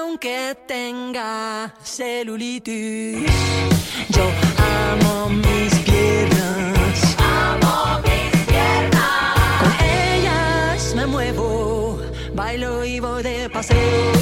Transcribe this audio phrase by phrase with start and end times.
[0.00, 3.30] aunque tenga celulitis,
[4.08, 4.24] yo
[4.88, 7.16] amo mis piernas.
[7.18, 9.60] Amo mis piernas.
[9.60, 11.98] Con ellas me muevo,
[12.34, 14.12] bailo y voy de paseo.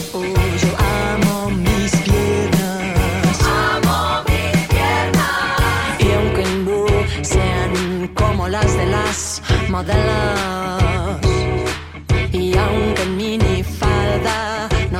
[0.62, 0.70] Yo
[1.12, 3.38] amo mis piernas.
[3.70, 6.00] Amo mis piernas.
[6.00, 6.86] Y aunque no
[7.22, 10.77] sean como las de las modelos,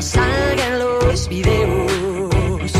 [0.09, 2.73] salgan los videos,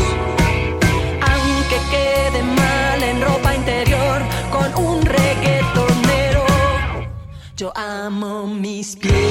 [1.31, 6.45] aunque quede mal en ropa interior con un reggaetonero,
[7.55, 9.28] yo amo mis piernas.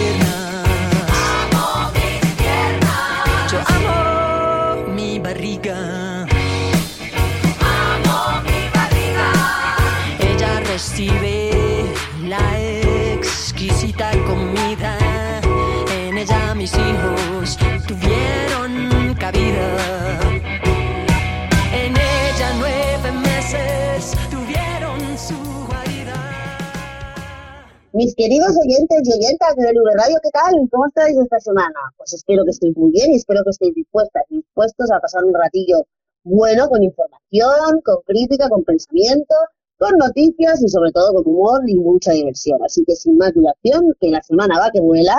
[27.98, 30.54] Mis queridos oyentes y oyentas de V Radio, ¿qué tal?
[30.70, 31.74] ¿Cómo estáis esta semana?
[31.96, 35.24] Pues espero que estéis muy bien y espero que estéis dispuestas y dispuestos a pasar
[35.24, 35.84] un ratillo
[36.22, 39.34] bueno con información, con crítica, con pensamiento,
[39.78, 42.62] con noticias y sobre todo con humor y mucha diversión.
[42.64, 45.18] Así que sin más dilación, que la semana va que vuela.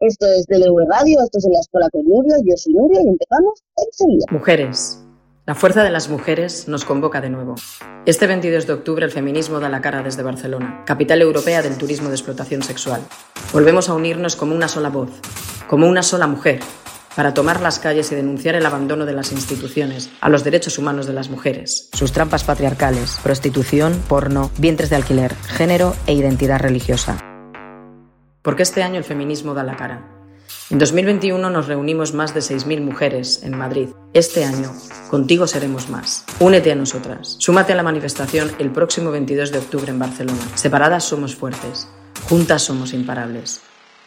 [0.00, 3.10] Esto es DLV Radio, esto es en la Escuela con Nuria, yo soy Nuria y
[3.10, 4.26] empezamos enseguida.
[4.32, 4.98] Mujeres.
[5.44, 7.56] La fuerza de las mujeres nos convoca de nuevo.
[8.06, 12.10] Este 22 de octubre el feminismo da la cara desde Barcelona, capital europea del turismo
[12.10, 13.02] de explotación sexual.
[13.52, 15.10] Volvemos a unirnos como una sola voz,
[15.66, 16.60] como una sola mujer,
[17.16, 21.08] para tomar las calles y denunciar el abandono de las instituciones a los derechos humanos
[21.08, 27.18] de las mujeres, sus trampas patriarcales, prostitución, porno, vientres de alquiler, género e identidad religiosa.
[28.42, 30.11] Porque este año el feminismo da la cara.
[30.71, 33.89] En 2021 nos reunimos más de 6.000 mujeres en Madrid.
[34.13, 34.71] Este año,
[35.09, 36.25] contigo seremos más.
[36.39, 37.35] Únete a nosotras.
[37.39, 40.41] Súmate a la manifestación el próximo 22 de octubre en Barcelona.
[40.55, 41.87] Separadas somos fuertes.
[42.29, 43.61] Juntas somos imparables.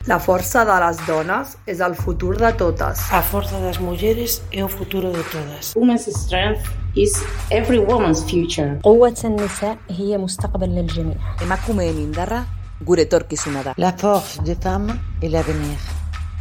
[0.07, 3.03] La força de les dones és el futur de totes.
[3.13, 5.75] A força das mulheres é o futuro de todas.
[5.77, 6.65] Women's strength
[6.97, 7.21] is
[7.51, 8.79] every woman's future.
[8.83, 12.47] قوة النساء هي مستقبل للجميع Emakumeen indarra
[12.81, 13.75] gure etorkizuna da.
[13.77, 15.77] La force des femmes est l'avenir.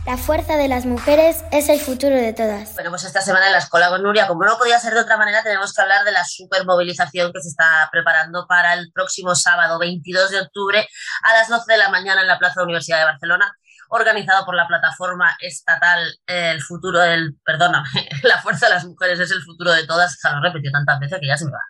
[0.07, 2.75] La fuerza de las mujeres es el futuro de todas.
[2.75, 5.17] Bueno, pues esta semana en la escuela con Nuria, como no podía ser de otra
[5.17, 9.79] manera, tenemos que hablar de la supermovilización que se está preparando para el próximo sábado
[9.79, 10.87] 22 de octubre
[11.23, 13.57] a las 12 de la mañana en la Plaza Universidad de Barcelona,
[13.89, 17.83] organizado por la plataforma estatal eh, El Futuro del, perdona,
[18.25, 21.19] La Fuerza de las Mujeres es el futuro de todas, ya lo he tantas veces
[21.19, 21.65] que ya se me va.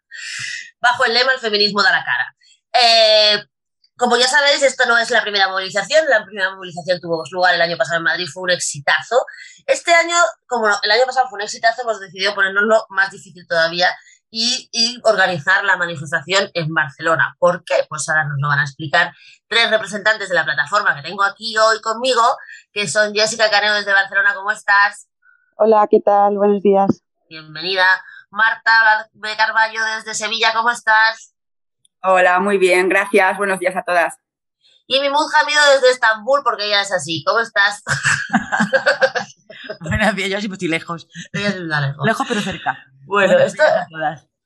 [0.80, 2.34] Bajo el lema El feminismo da la cara.
[2.82, 3.44] Eh,
[3.96, 6.04] como ya sabéis, esto no es la primera movilización.
[6.08, 9.24] La primera movilización tuvo lugar el año pasado en Madrid, fue un exitazo.
[9.66, 10.16] Este año,
[10.46, 13.88] como el año pasado fue un exitazo, hemos decidido ponernoslo más difícil todavía
[14.30, 17.36] y, y, organizar la manifestación en Barcelona.
[17.38, 17.86] ¿Por qué?
[17.88, 19.12] Pues ahora nos lo van a explicar
[19.46, 22.22] tres representantes de la plataforma que tengo aquí hoy conmigo,
[22.72, 24.34] que son Jessica Caneo desde Barcelona.
[24.34, 25.08] ¿Cómo estás?
[25.56, 26.36] Hola, ¿qué tal?
[26.36, 27.02] Buenos días.
[27.28, 27.86] Bienvenida.
[28.30, 31.33] Marta de Carballo desde Sevilla, ¿cómo estás?
[32.06, 33.38] Hola, muy bien, gracias.
[33.38, 34.18] Buenos días a todas.
[34.86, 37.24] Y mi Hamido desde Estambul, porque ella es así.
[37.26, 37.82] ¿Cómo estás?
[39.80, 41.08] Buenos días, yo sí estoy lejos.
[41.32, 42.04] Ella es lejos.
[42.04, 42.76] Lejos pero cerca.
[43.06, 43.62] Bueno, esto,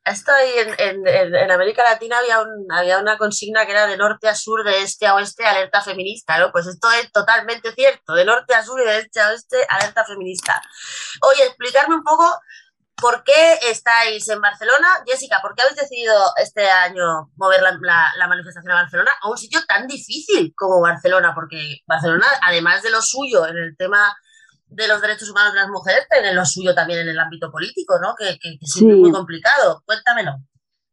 [0.05, 4.29] esto en, en, en, América Latina había, un, había una consigna que era de norte
[4.29, 6.53] a sur, de este a oeste, alerta feminista, ¿no?
[6.53, 10.05] Pues esto es totalmente cierto, de norte a sur y de este a oeste, alerta
[10.05, 10.63] feminista.
[11.23, 12.25] Oye, explicarme un poco
[13.01, 14.89] ¿Por qué estáis en Barcelona?
[15.07, 19.31] Jessica, ¿por qué habéis decidido este año mover la, la, la, manifestación a Barcelona a
[19.31, 21.33] un sitio tan difícil como Barcelona?
[21.35, 24.17] Porque Barcelona, además de lo suyo en el tema
[24.67, 27.99] de los derechos humanos de las mujeres, tiene lo suyo también en el ámbito político,
[28.01, 28.15] ¿no?
[28.17, 28.85] Que, que, que es sí.
[28.85, 29.83] muy complicado.
[29.87, 30.33] Cuéntamelo.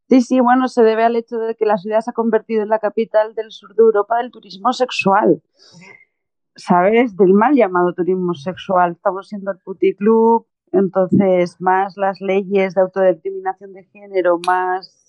[0.07, 2.69] Sí, sí, bueno, se debe al hecho de que la ciudad se ha convertido en
[2.69, 5.41] la capital del sur de Europa del turismo sexual.
[6.55, 7.17] ¿Sabes?
[7.17, 8.93] Del mal llamado turismo sexual.
[8.93, 10.47] Estamos siendo el puticlub,
[10.77, 15.05] entonces, más las leyes de autodeterminación de género, más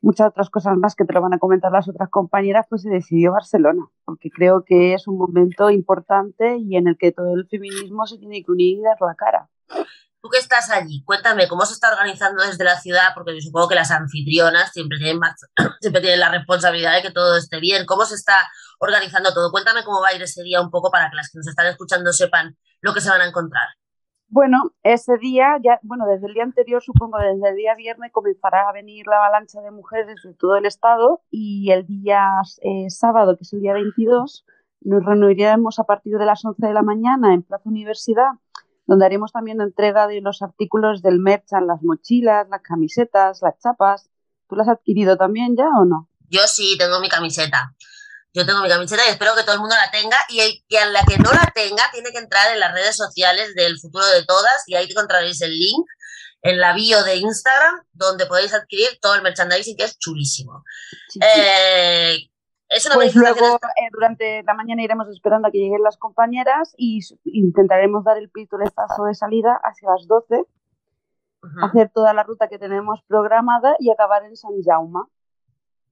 [0.00, 2.90] muchas otras cosas más que te lo van a comentar las otras compañeras, pues se
[2.90, 7.48] decidió Barcelona, porque creo que es un momento importante y en el que todo el
[7.48, 9.48] feminismo se tiene que unir y dar la cara.
[10.22, 13.68] Tú que estás allí, cuéntame cómo se está organizando desde la ciudad, porque yo supongo
[13.68, 15.34] que las anfitrionas siempre tienen, más,
[15.80, 17.84] siempre tienen la responsabilidad de que todo esté bien.
[17.84, 18.36] ¿Cómo se está
[18.78, 19.50] organizando todo?
[19.50, 21.66] Cuéntame cómo va a ir ese día un poco para que las que nos están
[21.66, 23.66] escuchando sepan lo que se van a encontrar.
[24.28, 28.68] Bueno, ese día, ya, bueno, desde el día anterior, supongo, desde el día viernes comenzará
[28.68, 32.28] a venir la avalancha de mujeres de todo el estado y el día
[32.62, 34.44] eh, sábado, que es el día 22,
[34.82, 38.32] nos reuniremos a partir de las 11 de la mañana en Plaza Universidad
[38.86, 44.08] donde haremos también entrega de los artículos del merchan, las mochilas, las camisetas, las chapas.
[44.48, 46.08] ¿Tú las has adquirido también ya o no?
[46.28, 47.74] Yo sí, tengo mi camiseta.
[48.36, 50.18] Yo tengo mi camiseta y espero que todo el mundo la tenga.
[50.28, 52.94] Y el que a la que no la tenga tiene que entrar en las redes
[52.94, 55.86] sociales del futuro de todas y ahí encontraréis el link
[56.42, 60.64] en la bio de Instagram donde podéis adquirir todo el merchandising que es chulísimo.
[61.08, 61.20] Sí, sí.
[61.22, 62.30] Eh,
[62.68, 67.00] es una Pues eh, durante la mañana iremos esperando a que lleguen las compañeras y
[67.24, 70.44] intentaremos dar el pistoletazo de salida hacia las 12,
[71.42, 75.00] Ujú, hacer toda la ruta que tenemos programada y acabar en San Jaume.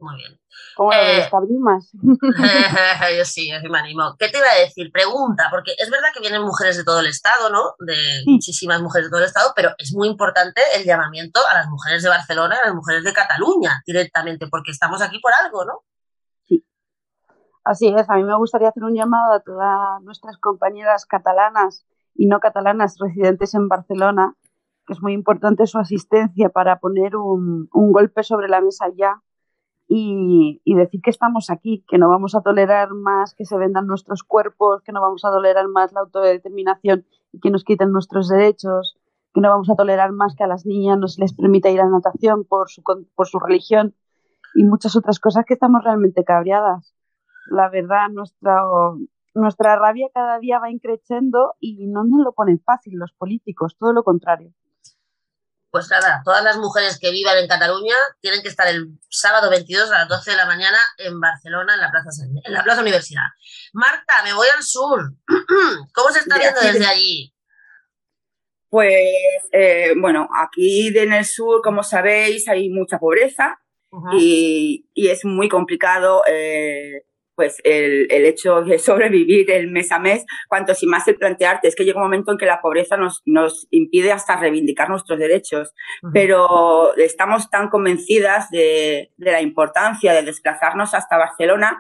[0.05, 0.39] Muy bien.
[0.77, 1.93] ¿Cómo lo Eh, ves, Tabrimas?
[3.19, 4.17] yo sí, yo sí me animo.
[4.19, 4.93] ¿Qué te iba a decir?
[4.93, 7.75] Pregunta, porque es verdad que vienen mujeres de todo el estado, ¿no?
[7.79, 11.69] De muchísimas mujeres de todo el estado, pero es muy importante el llamamiento a las
[11.69, 15.65] mujeres de Barcelona y a las mujeres de Cataluña directamente, porque estamos aquí por algo,
[15.65, 15.81] ¿no?
[17.65, 22.27] Así es, a mí me gustaría hacer un llamado a todas nuestras compañeras catalanas y
[22.27, 24.35] no catalanas residentes en Barcelona,
[24.87, 29.23] que es muy importante su asistencia para poner un, un golpe sobre la mesa ya
[29.87, 34.23] y, decir que estamos aquí, que no vamos a tolerar más que se vendan nuestros
[34.23, 38.99] cuerpos, que no vamos a tolerar más la autodeterminación y que nos quiten nuestros derechos,
[39.33, 41.89] que no vamos a tolerar más que a las niñas no les permita ir a
[41.89, 43.95] natación por su, por su religión
[44.55, 46.95] y muchas otras cosas que estamos realmente cabreadas
[47.47, 48.63] la verdad, nuestra,
[49.35, 53.93] nuestra rabia cada día va increciendo y no nos lo ponen fácil los políticos, todo
[53.93, 54.53] lo contrario.
[55.75, 59.91] Pues nada, todas las mujeres que vivan en Cataluña tienen que estar el sábado 22
[59.91, 63.25] a las 12 de la mañana en Barcelona, en la Plaza, en la plaza Universidad.
[63.73, 65.15] Marta, me voy al sur.
[65.93, 67.35] ¿Cómo se está viendo desde allí?
[68.69, 73.61] Pues eh, bueno, aquí en el sur, como sabéis, hay mucha pobreza
[74.13, 79.99] y, y es muy complicado eh, pues el, el hecho de sobrevivir el mes a
[79.99, 82.97] mes, cuanto si más el plantearte, es que llega un momento en que la pobreza
[82.97, 85.75] nos, nos impide hasta reivindicar nuestros derechos,
[86.13, 91.79] pero estamos tan convencidas de, de la importancia de desplazarnos hasta Barcelona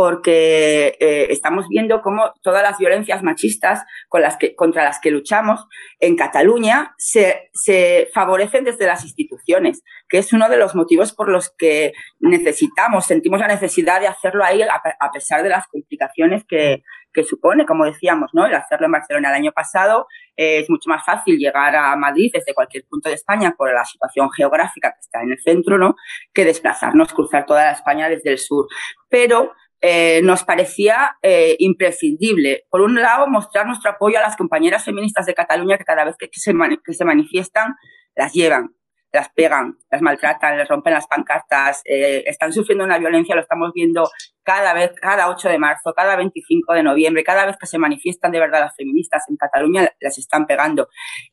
[0.00, 5.10] porque eh, estamos viendo cómo todas las violencias machistas con las que, contra las que
[5.10, 5.66] luchamos
[5.98, 11.28] en Cataluña se, se favorecen desde las instituciones, que es uno de los motivos por
[11.28, 16.44] los que necesitamos, sentimos la necesidad de hacerlo ahí a, a pesar de las complicaciones
[16.48, 16.82] que,
[17.12, 18.46] que supone, como decíamos, ¿no?
[18.46, 22.30] El hacerlo en Barcelona el año pasado eh, es mucho más fácil llegar a Madrid
[22.32, 25.94] desde cualquier punto de España por la situación geográfica que está en el centro, ¿no?
[26.32, 28.66] Que desplazarnos, cruzar toda la España desde el sur.
[29.10, 34.84] Pero eh, nos parecía eh, imprescindible, por un lado, mostrar nuestro apoyo a las compañeras
[34.84, 36.52] feministas de Cataluña que cada vez que, se,
[36.84, 37.74] que se manifiestan
[38.14, 38.74] las llevan,
[39.12, 43.72] las pegan, las maltratan, les rompen las pancartas, eh, están sufriendo una violencia, lo estamos
[43.74, 44.08] viendo
[44.42, 48.32] cada vez, cada 8 de marzo, cada 25 de noviembre, cada vez que se manifiestan
[48.32, 50.88] de verdad las feministas en Cataluña, las están pegando.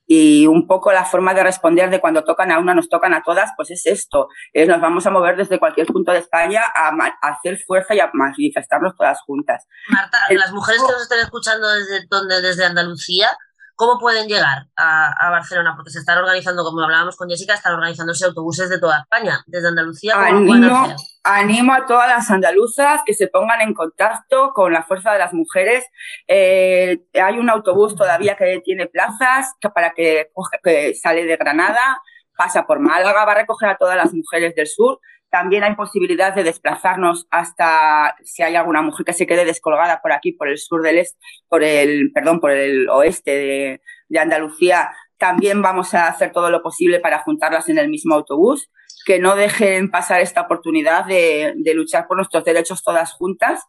[0.06, 3.24] Y un poco la forma de responder de cuando tocan a una, nos tocan a
[3.24, 4.28] todas, pues es esto.
[4.54, 6.92] Nos vamos a mover desde cualquier punto de España a,
[7.22, 9.66] hacer fuerza y a manifestarnos todas juntas.
[9.90, 13.30] Marta, las mujeres que nos estén escuchando desde, donde, desde Andalucía,
[13.78, 15.74] ¿cómo pueden llegar a, a Barcelona?
[15.76, 19.44] Porque se están organizando, como hablábamos con Jessica, están organizándose autobuses de toda España.
[19.46, 23.76] Desde Andalucía, ¿cómo lo pueden Animo, animo a todas las andaluzas que se pongan en
[23.76, 25.86] contacto con la Fuerza de las Mujeres.
[26.28, 30.28] Eh, hay un autobús todavía que tiene plazas que para que,
[30.64, 32.02] que sale de Granada,
[32.36, 35.00] pasa por Málaga, va a recoger a todas las mujeres del sur.
[35.30, 40.14] También hay posibilidad de desplazarnos hasta si hay alguna mujer que se quede descolgada por
[40.14, 41.18] aquí, por el sur del este,
[41.50, 44.92] por el, perdón, por el oeste de, Andalucía.
[45.18, 48.70] También vamos a hacer todo lo posible para juntarlas en el mismo autobús
[49.06, 53.62] que no dejen pasar esta oportunidad de, luchar por nuestros derechos todas juntas,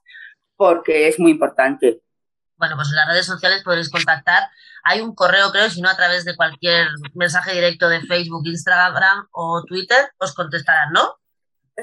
[0.57, 2.03] porque es muy importante.
[2.57, 4.49] Bueno, pues en las redes sociales podréis contactar.
[4.85, 9.29] Hay un correo, creo, si no a través de cualquier mensaje directo de Facebook, Instagram
[9.33, 11.15] o Twitter, os contestarán, ¿no?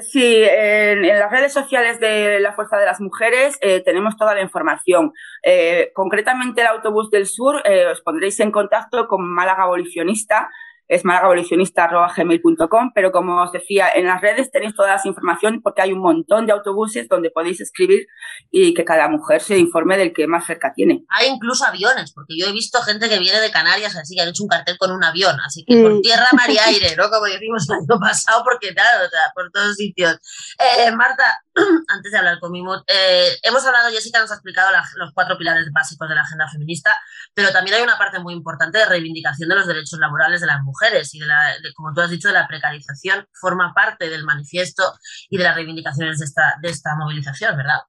[0.02, 4.42] Sí, en, las redes sociales de la Fuerza de las Mujeres eh, tenemos toda la
[4.42, 5.12] información.
[5.42, 10.50] Eh, concretamente el autobús del sur, eh, os pondréis en contacto con Málaga Abolicionista,
[10.88, 15.92] es malagaabolicionista.gmail.com, pero como os decía, en las redes tenéis toda esa información porque hay
[15.92, 18.06] un montón de autobuses donde podéis escribir
[18.50, 21.04] y que cada mujer se informe del que más cerca tiene.
[21.08, 24.28] Hay incluso aviones, porque yo he visto gente que viene de Canarias, así que han
[24.28, 25.82] hecho un cartel con un avión, así que Mm.
[25.82, 27.10] por tierra, mar y aire, ¿no?
[27.10, 30.18] Como decimos el año pasado, porque claro, o sea, por todos sitios.
[30.58, 31.24] Eh, Marta,
[31.88, 35.70] antes de hablar con Mimut, eh, hemos hablado, Jessica nos ha explicado los cuatro pilares
[35.72, 36.94] básicos de la agenda feminista,
[37.34, 40.62] pero también hay una parte muy importante de reivindicación de los derechos laborales de las
[40.62, 44.82] mujeres y de la, como tú has dicho, de la precarización, forma parte del manifiesto
[45.30, 47.80] y de las reivindicaciones de esta, de esta movilización, ¿verdad?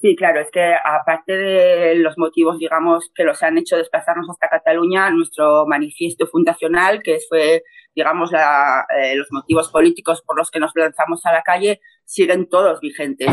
[0.00, 4.48] Sí, claro, es que aparte de los motivos, digamos, que los han hecho desplazarnos hasta
[4.48, 7.64] Cataluña, nuestro manifiesto fundacional, que fue,
[7.94, 12.80] digamos, eh, los motivos políticos por los que nos lanzamos a la calle, siguen todos
[12.80, 13.28] vigentes.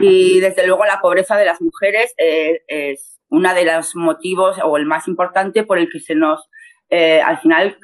[0.00, 4.76] Y desde luego la pobreza de las mujeres eh, es uno de los motivos o
[4.76, 6.48] el más importante por el que se nos,
[6.90, 7.78] eh, al final,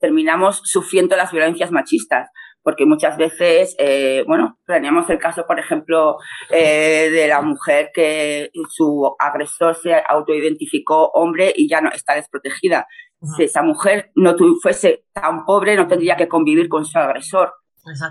[0.00, 2.30] terminamos sufriendo las violencias machistas
[2.66, 6.16] porque muchas veces, eh, bueno, teníamos el caso, por ejemplo,
[6.50, 12.88] eh, de la mujer que su agresor se autoidentificó hombre y ya no está desprotegida.
[13.36, 17.54] Si esa mujer no fuese tan pobre, no tendría que convivir con su agresor.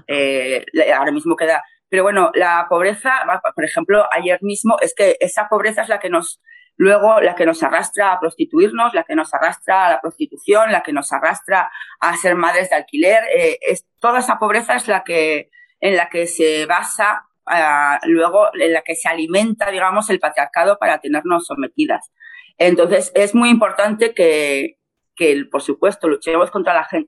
[0.07, 0.63] Eh,
[0.97, 1.61] ahora mismo queda.
[1.89, 3.13] Pero bueno, la pobreza,
[3.53, 6.41] por ejemplo, ayer mismo, es que esa pobreza es la que nos
[6.77, 10.83] Luego, la que nos arrastra a prostituirnos, la que nos arrastra a la prostitución, la
[10.83, 15.03] que nos arrastra a ser madres de alquiler, eh, es, toda esa pobreza es la
[15.05, 15.49] que,
[15.79, 17.27] en la que se basa,
[18.03, 22.11] luego en la que se alimenta, digamos, el patriarcado para tenernos sometidas.
[22.57, 24.77] Entonces, es muy importante que,
[25.15, 27.05] que, por supuesto, luchemos contra la eh,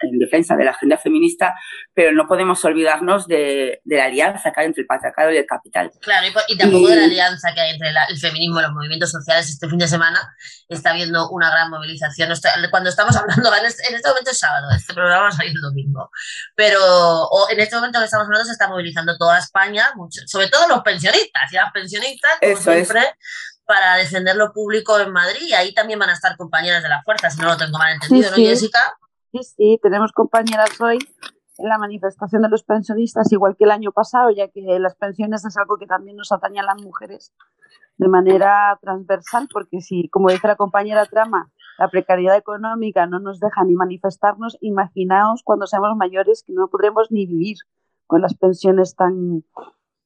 [0.00, 1.54] en defensa de la agenda feminista,
[1.92, 5.46] pero no podemos olvidarnos de, de, la alianza que hay entre el patriarcado y el
[5.46, 5.90] capital.
[6.00, 8.62] Claro, y, y tampoco y, de la alianza que hay entre la, el feminismo y
[8.62, 9.48] los movimientos sociales.
[9.48, 10.34] Este fin de semana
[10.68, 12.32] está habiendo una gran movilización.
[12.70, 15.52] Cuando estamos hablando, en este, en este momento es sábado, este programa va a salir
[15.54, 16.10] el domingo,
[16.54, 20.48] pero o en este momento que estamos hablando se está movilizando toda España, mucho, sobre
[20.48, 23.00] todo los pensionistas y las pensionistas, como Eso siempre.
[23.00, 25.52] Es para defender lo público en Madrid.
[25.56, 28.32] Ahí también van a estar compañeras de la fuerza, si no lo tengo mal entendido,
[28.34, 28.98] sí, ¿no, Jessica?
[29.32, 30.98] Sí, sí, tenemos compañeras hoy
[31.58, 35.44] en la manifestación de los pensionistas, igual que el año pasado, ya que las pensiones
[35.44, 37.32] es algo que también nos atañe a las mujeres
[37.96, 43.40] de manera transversal, porque si, como dice la compañera Trama, la precariedad económica no nos
[43.40, 47.56] deja ni manifestarnos, imaginaos cuando seamos mayores que no podremos ni vivir
[48.06, 49.44] con las pensiones tan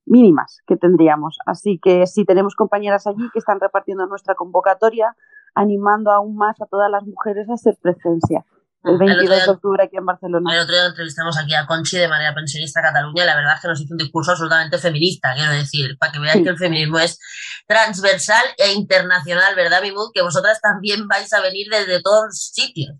[0.09, 1.39] mínimas que tendríamos.
[1.47, 5.15] Así que sí, tenemos compañeras allí que están repartiendo nuestra convocatoria,
[5.55, 8.45] animando aún más a todas las mujeres a hacer presencia.
[8.85, 10.55] El 22 el día, de octubre aquí en Barcelona.
[10.55, 13.61] El otro día entrevistamos aquí a Conchi de manera pensionista Cataluña y la verdad es
[13.61, 16.45] que nos hizo un discurso absolutamente feminista, quiero decir, para que veáis sí.
[16.45, 17.19] que el feminismo es
[17.67, 20.13] transversal e internacional, ¿verdad, Mimud?
[20.15, 22.95] Que vosotras también vais a venir desde todos sitios.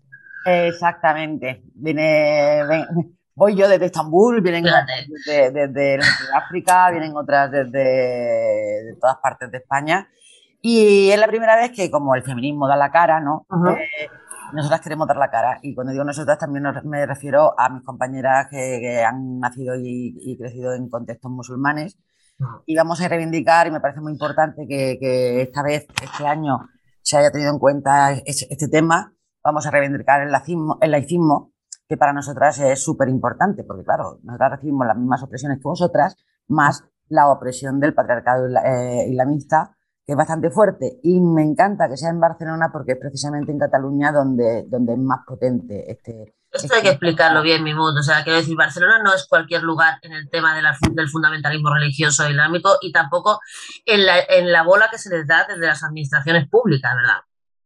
[0.45, 1.63] Exactamente.
[1.73, 5.99] Viene, ven, voy yo desde Estambul, vienen desde, desde, desde,
[6.35, 7.79] África, vienen otras desde
[8.83, 10.09] de todas partes de España.
[10.61, 13.45] Y es la primera vez que, como el feminismo da la cara, ¿no?
[13.49, 13.77] Uh -huh.
[13.77, 14.09] eh,
[14.51, 15.57] nosotras queremos dar la cara.
[15.61, 20.17] Y cuando digo nosotras, también me refiero a mis compañeras que, que han nacido y,
[20.19, 21.97] y, crecido en contextos musulmanes.
[22.39, 22.63] Uh -huh.
[22.65, 26.67] Y vamos a reivindicar, y me parece muy importante que, que esta vez, este año,
[27.01, 29.13] se haya tenido en cuenta este, este tema.
[29.41, 31.53] Vamos a reivindicar el laicismo, el laicismo
[31.89, 36.15] que para nosotras es súper importante, porque claro, nosotras recibimos las mismas opresiones que vosotras,
[36.47, 40.99] más la opresión del patriarcado eh, islamista, que es bastante fuerte.
[41.01, 44.99] Y me encanta que sea en Barcelona porque es precisamente en Cataluña donde, donde es
[44.99, 46.35] más potente este...
[46.51, 47.99] Esto este hay que explicarlo bien, mi mundo.
[47.99, 51.09] O sea, quiero decir, Barcelona no es cualquier lugar en el tema de la, del
[51.09, 53.39] fundamentalismo religioso islámico y tampoco
[53.85, 57.21] en la, en la bola que se les da desde las administraciones públicas, ¿verdad?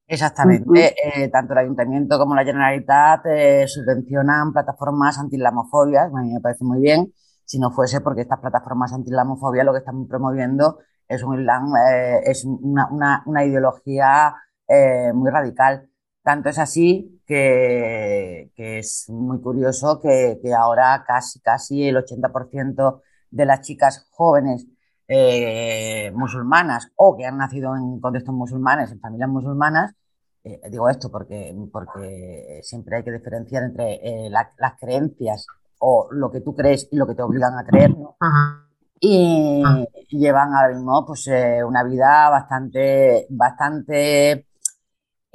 [0.07, 0.69] Exactamente.
[0.69, 1.23] Uh -huh.
[1.23, 6.63] eh, tanto el Ayuntamiento como la Generalitat eh, subvencionan plataformas anti-islamofobia, a mí me parece
[6.65, 7.13] muy bien,
[7.45, 12.21] si no fuese porque estas plataformas anti-islamofobia lo que están promoviendo es un islam, eh,
[12.25, 14.35] es una, una, una ideología
[14.67, 15.89] eh, muy radical.
[16.23, 23.01] Tanto es así que, que es muy curioso que, que, ahora casi, casi el 80%
[23.29, 24.67] de las chicas jóvenes
[25.07, 29.93] eh, musulmanas o que han nacido en contextos musulmanes, en familias musulmanas,
[30.43, 35.47] eh, digo esto porque, porque siempre hay que diferenciar entre eh, la, las creencias
[35.79, 38.15] o lo que tú crees y lo que te obligan a creer, ¿no?
[38.19, 38.67] Ajá.
[38.99, 39.85] Y Ajá.
[40.09, 41.27] llevan ahora mismo pues,
[41.65, 44.45] una vida bastante, bastante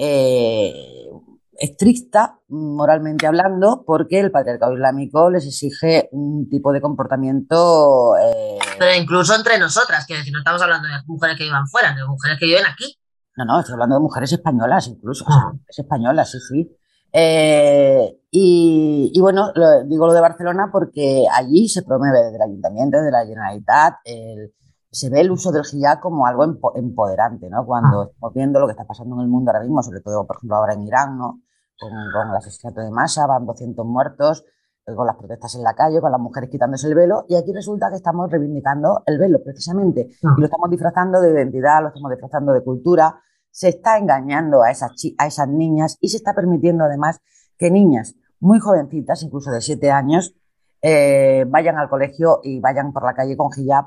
[0.01, 1.11] eh,
[1.59, 8.17] estricta, moralmente hablando, porque el patriarcado islámico les exige un tipo de comportamiento.
[8.17, 8.59] Eh...
[8.79, 12.05] Pero incluso entre nosotras, que decir, no estamos hablando de mujeres que vivan fuera, de
[12.07, 12.97] mujeres que viven aquí.
[13.37, 15.25] No, no, estoy hablando de mujeres españolas, incluso.
[15.25, 15.53] Uh -huh.
[15.53, 16.77] Mujeres españolas, sí, sí.
[17.13, 22.43] Eh, y, y, bueno, lo, digo lo de Barcelona porque allí se promueve desde el
[22.43, 24.53] Ayuntamiento, desde la Generalitat, el,
[24.91, 27.65] se ve el uso del hijab como algo empoderante, ¿no?
[27.67, 28.05] Cuando ah.
[28.11, 30.57] estamos viendo lo que está pasando en el mundo ahora mismo, sobre todo, por ejemplo,
[30.57, 31.41] ahora en Irán, ¿no?
[31.79, 34.45] Con, con el asesinato de masa, van 200 muertos,
[34.87, 37.53] eh, con las protestas en la calle, con las mujeres quitándose el velo, y aquí
[37.53, 40.35] resulta que estamos reivindicando el velo, precisamente, ah.
[40.37, 43.21] y lo estamos disfrazando de identidad, lo estamos disfrazando de cultura,
[43.51, 47.21] se está engañando a esas, a esas niñas y se está permitiendo además
[47.57, 50.35] que niñas muy jovencitas, incluso de 7 años,
[50.81, 53.87] eh, vayan al colegio y vayan por la calle con hijab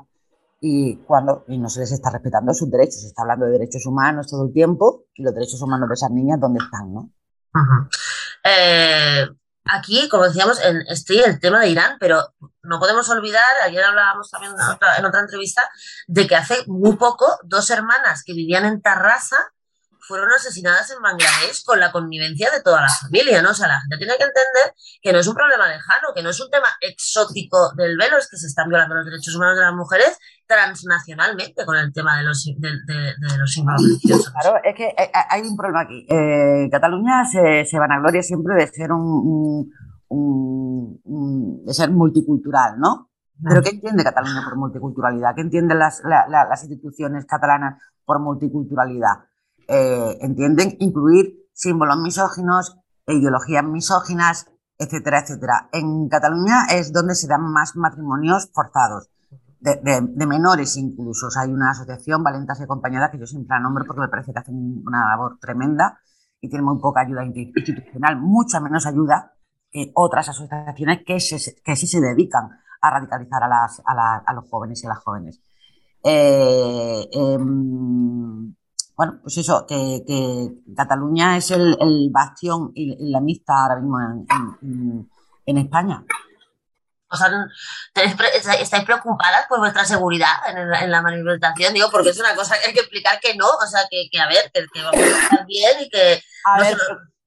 [0.60, 3.00] y cuando y no se les está respetando sus derechos.
[3.00, 6.10] Se está hablando de derechos humanos todo el tiempo y los derechos humanos de esas
[6.10, 6.92] niñas, ¿dónde están?
[6.92, 7.10] ¿no?
[8.44, 9.28] Eh,
[9.64, 14.30] aquí, como decíamos, en, estoy el tema de Irán, pero no podemos olvidar, ayer hablábamos
[14.30, 15.68] también en otra, en otra entrevista,
[16.06, 19.52] de que hace muy poco dos hermanas que vivían en Tarrasa
[20.06, 23.50] fueron asesinadas en Bangladesh con la connivencia de toda la familia, ¿no?
[23.50, 26.30] O sea, la gente tiene que entender que no es un problema lejano, que no
[26.30, 29.62] es un tema exótico del velo, es que se están violando los derechos humanos de
[29.62, 33.54] las mujeres transnacionalmente con el tema de los, de, de, de los.
[34.42, 36.06] Claro, es que eh, hay un problema aquí.
[36.10, 39.70] Eh, Cataluña se, se vanagloria siempre de ser un,
[40.08, 43.10] un, un, de ser multicultural, ¿no?
[43.42, 45.34] Pero ¿qué entiende Cataluña por multiculturalidad?
[45.34, 49.31] ¿Qué entienden las, la, la, las instituciones catalanas por multiculturalidad?
[49.68, 52.76] Eh, entienden incluir símbolos misóginos,
[53.06, 54.46] ideologías misóginas,
[54.78, 55.68] etcétera, etcétera.
[55.72, 59.10] En Cataluña es donde se dan más matrimonios forzados,
[59.60, 61.28] de, menores incluso.
[61.40, 64.40] Hay una asociación, Valentas y Acompañada, que yo siempre la nombro porque me parece que
[64.40, 66.00] hacen una labor tremenda
[66.40, 69.34] y tienen muy poca ayuda institucional, mucha menos ayuda
[69.70, 72.50] que otras asociaciones que, se, que sí se dedican
[72.80, 75.40] a radicalizar a, los jóvenes y a las jóvenes.
[76.04, 77.38] Eh, eh,
[79.02, 84.26] bueno, pues eso, que, que Cataluña es el, el bastión islamista ahora mismo en,
[84.62, 85.10] en,
[85.44, 86.04] en España.
[87.10, 87.28] O sea,
[88.60, 91.74] ¿estáis preocupadas por vuestra seguridad en, la, en la manifestación?
[91.74, 94.20] Digo, porque es una cosa que hay que explicar que no, o sea, que, que
[94.20, 96.22] a ver, que, que, vamos a estar bien y que...
[96.46, 96.78] A no ver,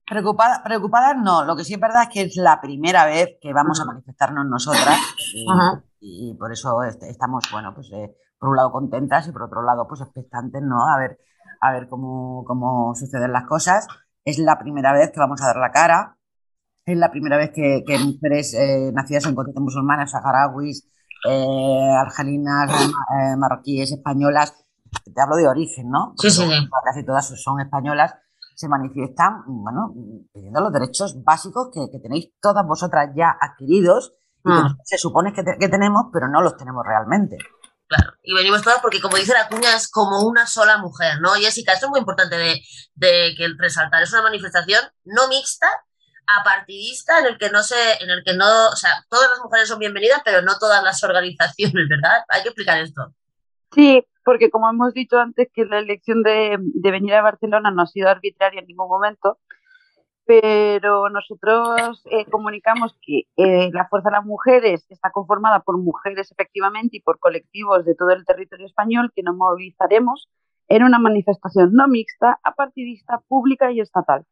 [0.05, 3.51] preocupadas preocupada no, lo que sí es verdad es que es la primera vez que
[3.51, 4.97] vamos a manifestarnos nosotras
[5.33, 9.61] y, y por eso estamos, bueno, pues eh, por un lado contentas y por otro
[9.61, 10.87] lado pues expectantes, ¿no?
[10.87, 11.19] A ver,
[11.61, 13.87] a ver cómo, cómo suceden las cosas.
[14.23, 16.17] Es la primera vez que vamos a dar la cara,
[16.85, 20.87] es la primera vez que, que mujeres eh, nacidas en contexto musulmanas, saharauis,
[21.27, 24.53] eh, argelinas, eh, marroquíes, españolas,
[25.03, 26.13] te hablo de origen, ¿no?
[26.17, 26.69] Sí, sí, sí.
[26.83, 28.15] Casi todas son españolas,
[28.55, 29.93] se manifiestan, bueno,
[30.33, 34.77] pidiendo los derechos básicos que, que tenéis todas vosotras ya adquiridos y que Mm.
[34.83, 37.37] se supone que, te- que tenemos, pero no los tenemos realmente.
[37.87, 41.33] Claro, y venimos todas porque, como dice la cuña, es como una sola mujer, ¿no?
[41.33, 42.61] Jessica, esto es muy importante de,
[42.95, 44.01] de que resaltar.
[44.01, 45.67] Es una manifestación no mixta,
[46.27, 49.67] apartidista, en el que no se, en el que no, o sea, todas las mujeres
[49.67, 52.23] son bienvenidas, pero no todas las organizaciones, ¿verdad?
[52.29, 53.13] Hay que explicar esto.
[53.71, 57.83] Sí, porque como hemos dicho antes que la elección de, de venir a Barcelona no
[57.83, 59.37] ha sido arbitraria en ningún momento,
[60.25, 66.31] pero nosotros eh, comunicamos que eh, la Fuerza de las Mujeres está conformada por mujeres
[66.31, 70.27] efectivamente y por colectivos de todo el territorio español que nos movilizaremos
[70.67, 74.25] en una manifestación no mixta, apartidista, pública y estatal.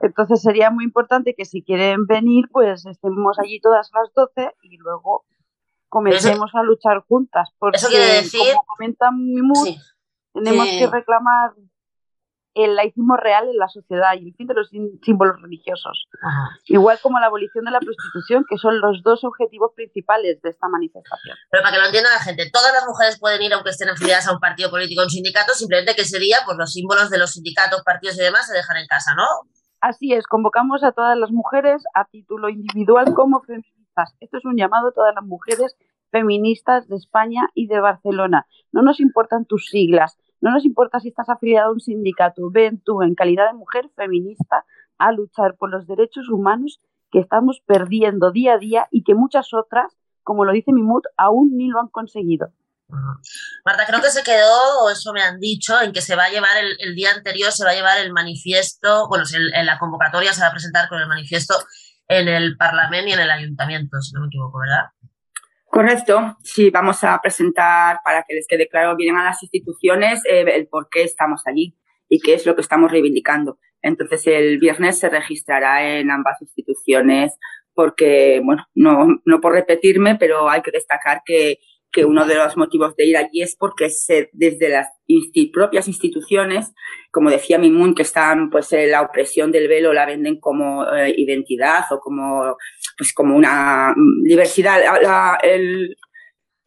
[0.00, 4.76] Entonces sería muy importante que si quieren venir, pues estemos allí todas las 12 y
[4.78, 5.24] luego
[5.88, 7.48] comencemos a luchar juntas.
[7.58, 9.78] Porque, eso quiere decir- como comenta Mimut, Sí.
[10.32, 10.78] tenemos Sí.
[10.78, 11.52] que reclamar
[12.54, 14.70] el laicismo real en la sociedad y el fin de los
[15.02, 16.06] símbolos religiosos.
[16.66, 20.68] Igual como la abolición de la prostitución, que son los dos objetivos principales de esta
[20.68, 21.36] manifestación.
[21.50, 24.28] Pero para que lo entienda la gente, todas las mujeres pueden ir aunque estén afiliadas
[24.28, 27.18] a un partido político o un sindicato, simplemente que ese día, pues los símbolos de
[27.18, 29.26] los sindicatos, partidos y demás se dejan en casa, ¿no?
[29.80, 34.14] Así es, convocamos a todas las mujeres a título individual como feministas.
[34.20, 35.76] Esto es un llamado a todas las mujeres
[36.10, 38.46] feministas de España y de Barcelona.
[38.72, 42.50] No nos importan tus siglas, no nos importa si estás afiliado a un sindicato.
[42.50, 44.66] Ven tú, en calidad de mujer feminista,
[44.98, 46.80] a luchar por los derechos humanos
[47.10, 51.56] que estamos perdiendo día a día y que muchas otras, como lo dice Mimut, aún
[51.56, 52.52] ni lo han conseguido.
[53.64, 56.30] Marta, creo que se quedó, o eso me han dicho, en que se va a
[56.30, 60.42] llevar el, día anterior, se va a llevar el manifiesto, bueno, en la convocatoria se
[60.42, 61.54] va a presentar con el manifiesto
[62.06, 64.90] en el Parlamento y en el Ayuntamiento, si no me equivoco, ¿verdad?
[65.74, 70.44] Correcto, sí, vamos a presentar para que les quede claro bien a las instituciones eh,
[70.54, 71.76] el por qué estamos allí
[72.08, 73.58] y qué es lo que estamos reivindicando.
[73.82, 77.36] Entonces, el viernes se registrará en ambas instituciones
[77.72, 81.58] porque, bueno, no, no por repetirme, pero hay que destacar que,
[81.94, 83.88] que uno de los motivos de ir allí es porque
[84.32, 84.88] desde las
[85.52, 86.72] propias instituciones,
[87.12, 91.14] como decía Mimun, que están, pues, eh, la opresión del velo la venden como eh,
[91.16, 92.56] identidad o como,
[92.98, 94.80] pues, como una mm, diversidad.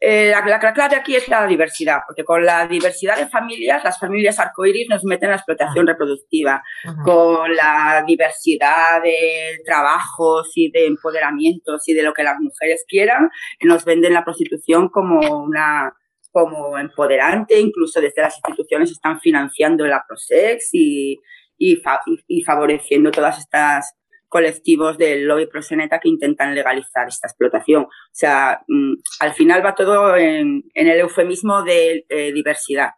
[0.00, 3.98] Eh, la, la, clave aquí es la diversidad, porque con la diversidad de familias, las
[3.98, 7.02] familias arcoíris nos meten en la explotación reproductiva, Ajá.
[7.02, 13.28] con la diversidad de trabajos y de empoderamientos y de lo que las mujeres quieran,
[13.62, 15.92] nos venden la prostitución como una
[16.30, 21.18] como empoderante, incluso desde las instituciones están financiando el Aprosex y,
[21.56, 23.94] y, fa y, y favoreciendo todas estas
[24.28, 27.84] colectivos del lobby proseneta que intentan legalizar esta explotación.
[27.84, 32.90] O sea, mm, al final va todo en, en el eufemismo de eh, diversidad.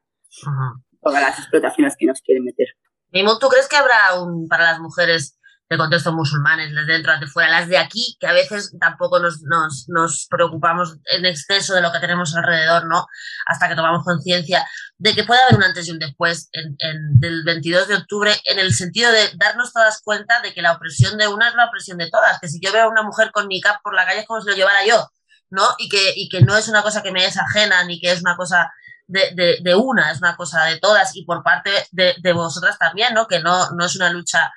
[1.00, 2.68] Todas las explotaciones que nos quieren meter.
[3.12, 5.39] Mimo, ¿tú crees que habrá un, para las mujeres
[5.70, 8.74] de contexto musulmanes, las de dentro, las de fuera, las de aquí, que a veces
[8.80, 9.42] tampoco nos,
[9.86, 13.06] nos, preocupamos en exceso de lo que tenemos alrededor, ¿no?
[13.46, 14.66] Hasta que tomamos conciencia
[14.98, 16.76] de que puede haber un antes y un después en,
[17.20, 21.16] del 22 de octubre, en el sentido de darnos todas cuenta de que la opresión
[21.16, 23.46] de una es la opresión de todas, que si yo veo a una mujer con
[23.46, 25.08] niqab por la calle es como si lo llevara yo,
[25.50, 25.62] ¿no?
[25.78, 28.20] Y que, y que no es una cosa que me es ajena, ni que es
[28.22, 28.72] una cosa
[29.06, 32.76] de, de, de, una, es una cosa de todas y por parte de, de, vosotras
[32.76, 33.28] también, ¿no?
[33.28, 34.52] Que no, no es una lucha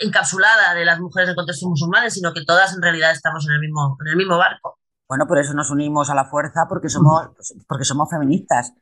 [0.00, 3.60] encapsulada de las mujeres de contexto musulmanes, sino que todas en realidad estamos en el
[3.60, 4.78] mismo, en el mismo barco.
[5.08, 7.30] Bueno, por eso nos unimos a la fuerza, porque somos,
[7.68, 8.74] porque somos feministas.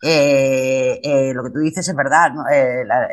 [0.00, 2.32] Eh, eh, lo que tú dices es verdad.
[2.32, 2.48] ¿no?
[2.48, 3.08] Eh, la,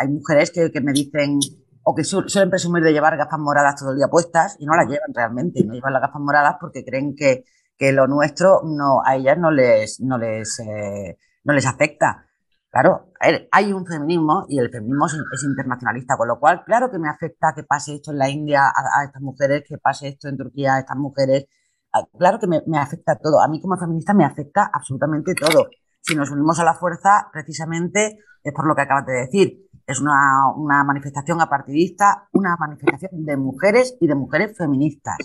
[0.00, 1.38] hay mujeres que, que, me dicen,
[1.82, 4.74] o que su, suelen presumir de llevar gafas moradas todo el día puestas y no
[4.74, 5.64] las llevan realmente.
[5.64, 7.44] No llevan las gafas moradas porque creen que,
[7.76, 10.62] que lo nuestro no, a ellas no les, no les,
[11.44, 12.23] no les afecta.
[12.74, 13.12] Claro,
[13.52, 17.52] hay un feminismo y el feminismo es, internacionalista, con lo cual, claro que me afecta
[17.54, 20.78] que pase esto en la India a, estas mujeres, que pase esto en Turquía a
[20.80, 21.46] estas mujeres.
[22.18, 23.40] Claro que me, me, afecta todo.
[23.40, 25.68] A mí como feminista me afecta absolutamente todo.
[26.00, 29.68] Si nos unimos a la fuerza, precisamente es por lo que acabas de decir.
[29.86, 35.18] Es una, una manifestación apartidista, una manifestación de mujeres y de mujeres feministas.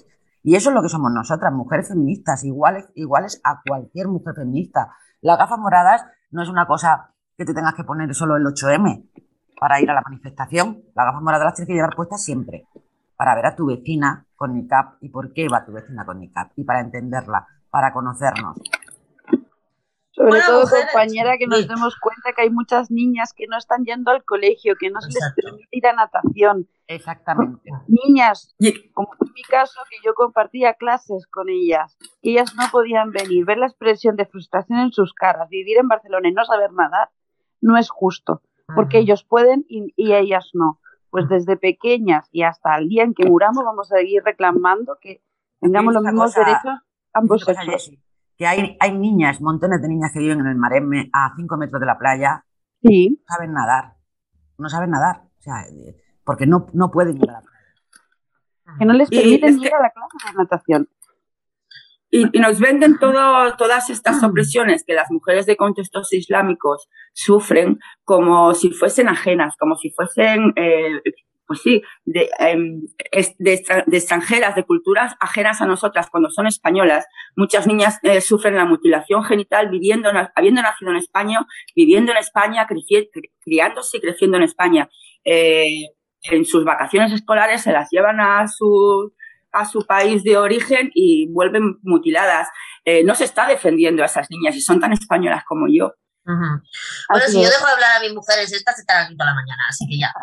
[0.43, 4.93] Y eso es lo que somos nosotras, mujeres feministas, iguales, iguales a cualquier mujer feminista.
[5.21, 9.09] Las gafas moradas no es una cosa que te tengas que poner solo el 8M
[9.57, 10.83] para ir a la manifestación.
[10.93, 12.67] La gafa morada las tienes que llevar puestas siempre
[13.15, 16.51] para ver a tu vecina con NICAP y por qué va tu vecina con NICAP
[16.57, 18.57] y para entenderla, para conocernos.
[20.11, 23.57] Sobre bueno, todo, mujeres, compañera, que nos demos cuenta que hay muchas niñas que no
[23.57, 26.67] están yendo al colegio, que no se les permite ir a natación.
[26.87, 27.71] Exactamente.
[27.87, 28.53] Niñas,
[28.93, 33.45] como en mi caso, que yo compartía clases con ellas, que ellas no podían venir,
[33.45, 37.09] ver la expresión de frustración en sus caras, vivir en Barcelona y no saber nadar,
[37.61, 38.41] no es justo,
[38.75, 40.79] porque ellos pueden y, y, ellas no.
[41.09, 45.23] Pues desde pequeñas y hasta el día en que muramos vamos a seguir reclamando que
[45.59, 46.79] tengamos los mismos cosa, derechos
[47.13, 47.91] ambos sexos.
[48.37, 51.79] Que hay, hay niñas, montones de niñas que viven en el Maremme a 5 metros
[51.79, 52.45] de la playa,
[52.81, 53.09] sí.
[53.09, 53.95] no saben nadar,
[54.57, 55.65] no saben nadar, o sea,
[56.23, 58.77] porque no, no pueden ir a la playa.
[58.77, 60.87] Que no les permiten ir a la clase de natación.
[62.11, 68.53] Y, nos venden todo, todas estas opresiones que las mujeres de contextos islámicos sufren como
[68.53, 71.01] si fuesen ajenas, como si fuesen, eh,
[71.45, 72.29] pues sí, de,
[73.37, 77.05] de, de, extranjeras, de culturas ajenas a nosotras cuando son españolas.
[77.35, 81.45] Muchas niñas eh, sufren la mutilación genital viviendo, habiendo nacido en España,
[81.75, 82.67] viviendo en España,
[83.43, 84.89] criándose y creciendo en España.
[85.25, 85.87] Eh,
[86.23, 89.13] en sus vacaciones escolares se las llevan a su
[89.51, 92.47] a su país de origen y vuelven mutiladas.
[92.85, 95.93] Eh, no se está defendiendo a esas niñas y son tan españolas como yo.
[96.25, 96.61] Uh -huh.
[97.09, 97.45] Bueno, si es.
[97.45, 99.97] yo dejo de hablar a mis mujeres, estas estarán aquí toda la mañana, así que
[99.99, 100.13] ya.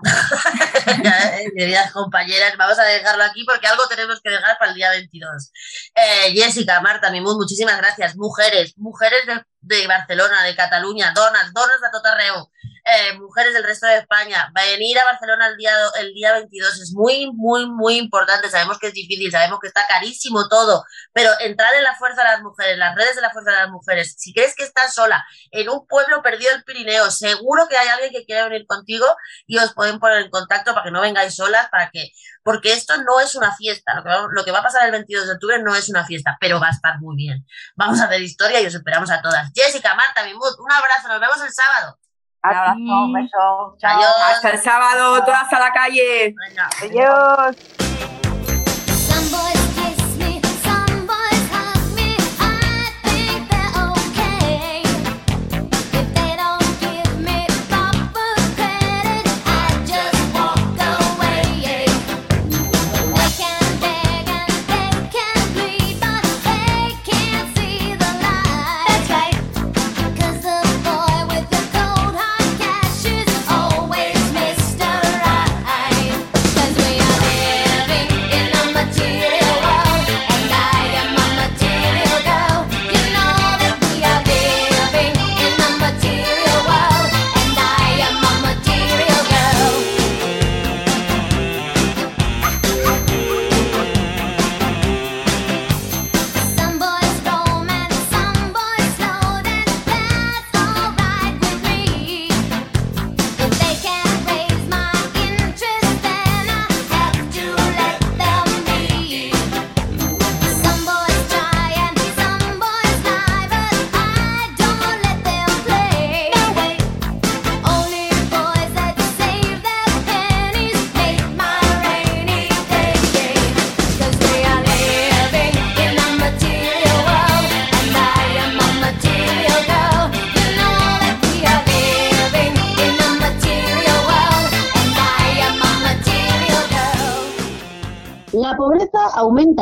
[1.41, 4.91] eh, queridas compañeras, vamos a dejarlo aquí porque algo tenemos que dejar para el día
[4.91, 5.51] 22.
[5.95, 8.15] Eh, Jessica, Marta, Mimud, muchísimas gracias.
[8.17, 12.51] Mujeres, mujeres de, de Barcelona, de Cataluña, donas, donas de Totarreo,
[12.87, 16.93] eh, mujeres del resto de España, venir a Barcelona el día, el día 22 es
[16.93, 18.49] muy, muy, muy importante.
[18.49, 22.29] Sabemos que es difícil, sabemos que está carísimo todo, pero entrar en la fuerza de
[22.29, 25.27] las mujeres, las redes de la fuerza de las mujeres, si crees que estás sola
[25.51, 29.05] en un pueblo perdido del Pirineo, seguro que hay alguien que quiere venir contigo
[29.49, 32.13] y os pueden poner en contacto para que no vengáis solas, para que,
[32.45, 34.01] porque esto no es una fiesta.
[34.31, 36.69] Lo que, va, a pasar el 22 de octubre no es una fiesta, pero va
[36.69, 37.45] a estar muy bien.
[37.75, 39.51] Vamos a hacer historia y os esperamos a todas.
[39.53, 41.99] Jessica, Marta, Mimut, un abrazo, nos vemos el sábado.
[42.45, 43.77] Un abrazo, un beso.
[43.79, 43.99] Chao.
[43.99, 44.15] Adiós.
[44.31, 46.35] Hasta el sábado, todas a la calle.
[46.49, 46.69] Venga.
[46.83, 47.57] Adiós.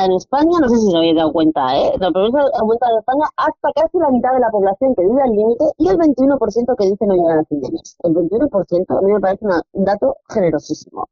[0.04, 1.92] En España, no sé si os habéis dado cuenta, ¿eh?
[1.98, 5.30] La pobreza aumenta en España hasta casi la mitad de la población que vive al
[5.30, 7.96] límite y el 21% que dice no llegar a fin de mes.
[8.02, 11.06] El 21% a mí me parece un dato generosísimo.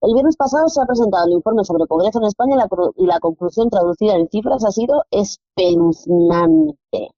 [0.00, 3.06] El viernes pasado se ha presentado el informe sobre pobreza en España y la, y
[3.06, 7.10] la conclusión traducida en cifras ha sido espeluznante.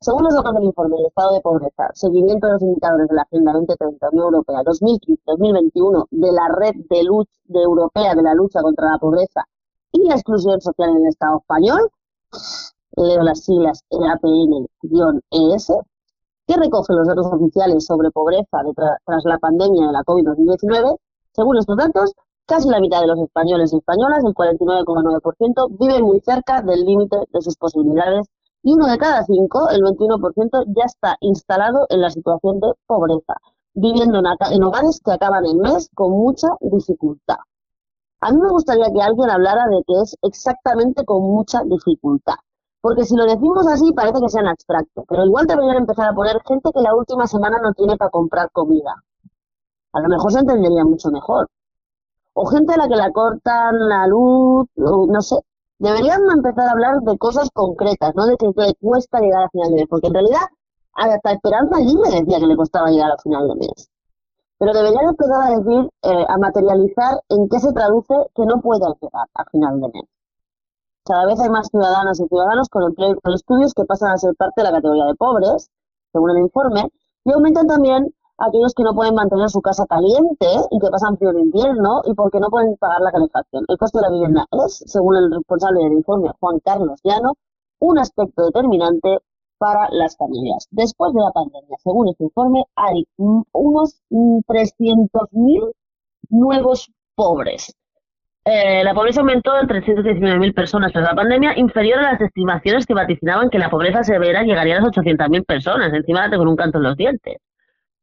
[0.00, 3.22] Según los datos del informe del estado de pobreza, seguimiento de los indicadores de la
[3.22, 8.62] Agenda 2030 Unión Europea 2015-2021 de la red de, lucha, de europea de la lucha
[8.62, 9.44] contra la pobreza
[9.92, 11.90] y la exclusión social en el Estado español,
[12.96, 15.72] leo las siglas EAPN-ES,
[16.46, 18.58] que recoge los datos oficiales sobre pobreza
[19.04, 20.96] tras la pandemia de la COVID-19,
[21.32, 22.12] según estos datos,
[22.46, 27.16] casi la mitad de los españoles y españolas, el 49,9%, vive muy cerca del límite
[27.32, 28.26] de sus posibilidades
[28.62, 33.34] y uno de cada cinco, el 21%, ya está instalado en la situación de pobreza,
[33.74, 37.36] viviendo en, en hogares que acaban el mes con mucha dificultad.
[38.22, 42.34] A mí me gustaría que alguien hablara de que es exactamente con mucha dificultad.
[42.82, 46.14] Porque si lo decimos así parece que sea en abstracto, pero igual deberían empezar a
[46.14, 48.94] poner gente que la última semana no tiene para comprar comida.
[49.92, 51.48] A lo mejor se entendería mucho mejor.
[52.34, 55.36] O gente a la que la cortan la luz, no sé.
[55.78, 59.70] Deberían empezar a hablar de cosas concretas, no de que le cuesta llegar a final
[59.70, 60.42] de mes, porque en realidad
[60.92, 63.90] hasta Esperanza allí me decía que le costaba llegar a final de mes.
[64.60, 68.92] Pero deberían empezar a decir, eh, a materializar en qué se traduce que no puedan
[69.00, 70.04] llegar a final de mes.
[71.02, 74.18] Cada vez hay más ciudadanas y ciudadanos con empleo y con estudios que pasan a
[74.18, 75.70] ser parte de la categoría de pobres,
[76.12, 76.90] según el informe,
[77.24, 81.30] y aumentan también aquellos que no pueden mantener su casa caliente y que pasan frío
[81.30, 83.64] en invierno y porque no pueden pagar la calefacción.
[83.66, 87.32] El coste de la vivienda es, según el responsable del informe, Juan Carlos Llano,
[87.78, 89.20] un aspecto determinante
[89.60, 90.66] para las familias.
[90.70, 95.72] Después de la pandemia, según este informe, hay mm, unos mm, 300.000
[96.30, 97.76] nuevos pobres.
[98.46, 102.94] Eh, la pobreza aumentó en 319.000 personas tras la pandemia, inferior a las estimaciones que
[102.94, 106.78] vaticinaban que la pobreza severa llegaría a las 800.000 personas, encima de con un canto
[106.78, 107.36] en los dientes.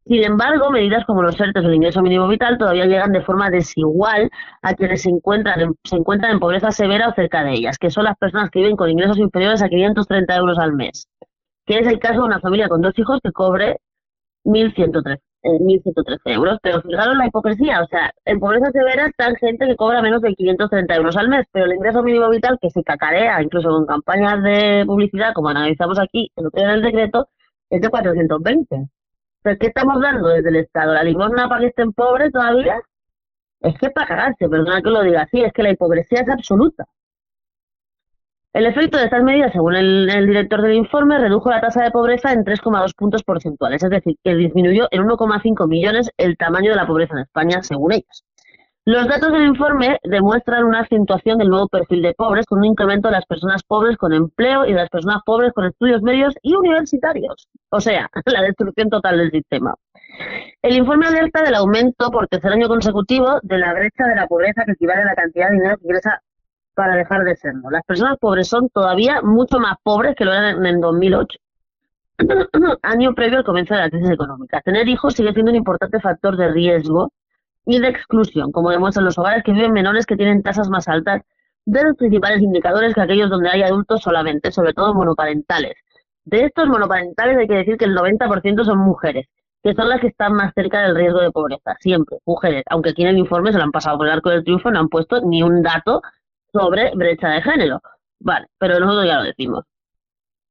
[0.05, 3.49] Sin embargo, medidas como los ERTES o el ingreso mínimo vital todavía llegan de forma
[3.49, 4.29] desigual
[4.61, 7.89] a quienes se encuentran, en, se encuentran en pobreza severa o cerca de ellas, que
[7.89, 11.09] son las personas que viven con ingresos inferiores a 530 euros al mes,
[11.67, 13.77] que es el caso de una familia con dos hijos que cobre
[14.45, 16.57] 1.113 eh, 1.113 euros.
[16.63, 20.33] Pero fijaros la hipocresía, o sea, en pobreza severa están gente que cobra menos de
[20.33, 24.41] 530 euros al mes, pero el ingreso mínimo vital que se cacarea, incluso con campañas
[24.43, 27.29] de publicidad, como analizamos aquí en el decreto,
[27.69, 28.87] es de 420.
[29.43, 30.93] ¿Pero qué estamos dando desde el Estado?
[30.93, 32.81] ¿La limosna para que estén pobres todavía?
[33.61, 36.85] Es que para cagarse, perdona que lo diga así, es que la hipocresía es absoluta.
[38.57, 42.33] El efecto de estas medidas, según el, director del informe, redujo la tasa de pobreza
[42.33, 46.87] en 3,2 puntos porcentuales, es decir, que disminuyó en 1,5 millones el tamaño de la
[46.87, 48.25] pobreza en España, según ellas.
[48.83, 53.09] Los datos del informe demuestran una acentuación del nuevo perfil de pobres, con un incremento
[53.09, 56.55] de las personas pobres con empleo y de las personas pobres con estudios medios y
[56.55, 57.47] universitarios.
[57.69, 59.75] O sea, la destrucción total del sistema.
[60.63, 64.65] El informe alerta del aumento por tercer año consecutivo de la brecha de la pobreza
[64.65, 66.23] que equivale a la cantidad de dinero que ingresa
[66.77, 67.71] para dejar de serlo.
[67.71, 71.39] Las personas pobres son todavía mucho más pobres que lo eran en el 2008,
[72.83, 74.61] año previo al comienzo de la crisis económica.
[74.61, 77.11] Tener hijos sigue siendo un importante factor de riesgo
[77.65, 81.23] y de exclusión, como demuestran los hogares que viven menores que tienen tasas más altas
[81.65, 85.73] de los principales indicadores que aquellos donde hay adultos solamente, sobre todo monoparentales.
[86.25, 89.25] De estos monoparentales hay que decir que el 90% son mujeres,
[89.63, 93.01] que son las que están más cerca del riesgo de pobreza, siempre, mujeres, aunque aquí
[93.01, 95.21] en el informe se lo han pasado por el arco del triunfo, no han puesto
[95.25, 96.03] ni un dato
[96.51, 97.81] sobre brecha de género.
[98.19, 99.63] Vale, pero nosotros ya lo decimos.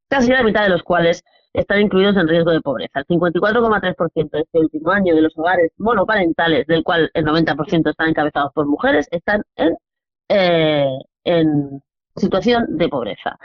[0.08, 3.00] Casi la mitad de los cuales están incluidos en riesgo de pobreza.
[3.00, 8.08] El 54,3% de este último año de los hogares monoparentales, del cual el 90% están
[8.10, 9.76] encabezados por mujeres, están en,
[10.28, 11.82] eh, en
[12.14, 13.38] situación de pobreza.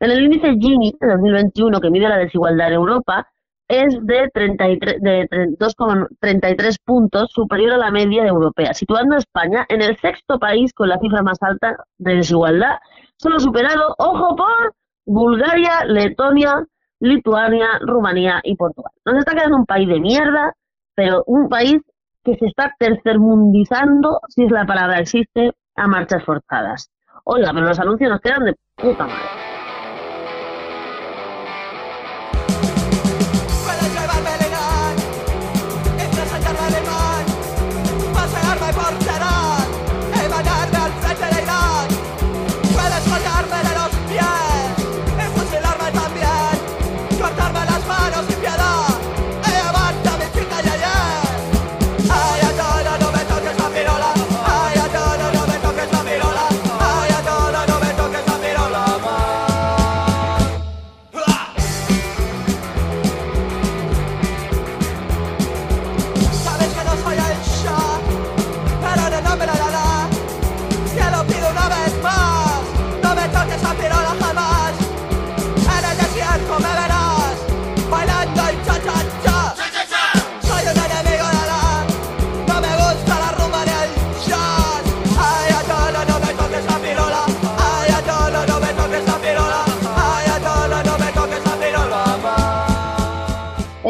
[0.00, 3.28] En el índice Gini de 2021, que mide la desigualdad en Europa,
[3.68, 9.82] es de 33, de 2,33 puntos superior a la media europea, situando a España en
[9.82, 12.78] el sexto país con la cifra más alta de desigualdad,
[13.16, 16.64] solo superado, ojo, por Bulgaria, Letonia,
[17.00, 18.92] Lituania, Rumanía y Portugal.
[19.04, 20.54] Nos está quedando un país de mierda,
[20.94, 21.76] pero un país
[22.24, 26.90] que se está tercermundizando, si es la palabra existe, a marchas forzadas.
[27.24, 29.47] Oiga, pero los anuncios nos quedan de puta madre.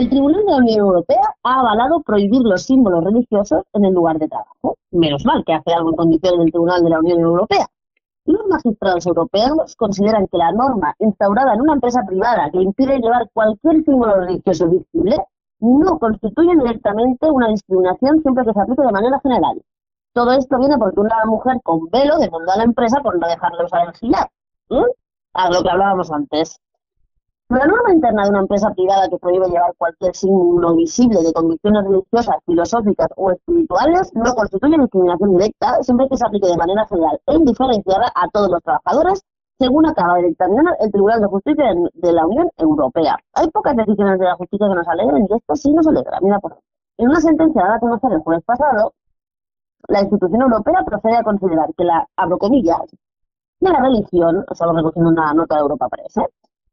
[0.08, 4.28] Tribunal de la Unión Europea ha avalado prohibir los símbolos religiosos en el lugar de
[4.28, 4.76] trabajo.
[4.90, 7.66] Menos mal que hace algo en condiciones del Tribunal de la Unión Europea.
[8.24, 13.28] Los magistrados europeos consideran que la norma instaurada en una empresa privada que impide llevar
[13.32, 15.16] cualquier símbolo religioso visible
[15.60, 19.62] no constituye directamente una discriminación siempre que se aplique de manera general.
[20.12, 23.64] Todo esto viene porque una mujer con velo demandó a la empresa por no dejarle
[23.64, 24.28] usar el hijab.
[24.70, 24.92] ¿eh?
[25.34, 26.60] A lo que hablábamos antes.
[27.50, 31.82] La norma interna de una empresa privada que prohíbe llevar cualquier símbolo visible de convicciones
[31.84, 37.18] religiosas, filosóficas o espirituales no constituye discriminación directa siempre que se aplique de manera general
[37.26, 39.22] e indiferenciada a todos los trabajadores,
[39.58, 43.16] según acaba de dictaminar el Tribunal de Justicia de- la Unión Europea.
[43.32, 46.18] Hay pocas decisiones de la justicia que nos alegren y esto sí nos alegra.
[46.20, 48.92] Mira, por ejemplo, en una sentencia dada a conocer el jueves pasado,
[49.88, 52.82] la institución europea procede a considerar que la, abro comillas,
[53.58, 56.26] que la religión, estamos recogiendo una nota de Europa Press, ¿eh?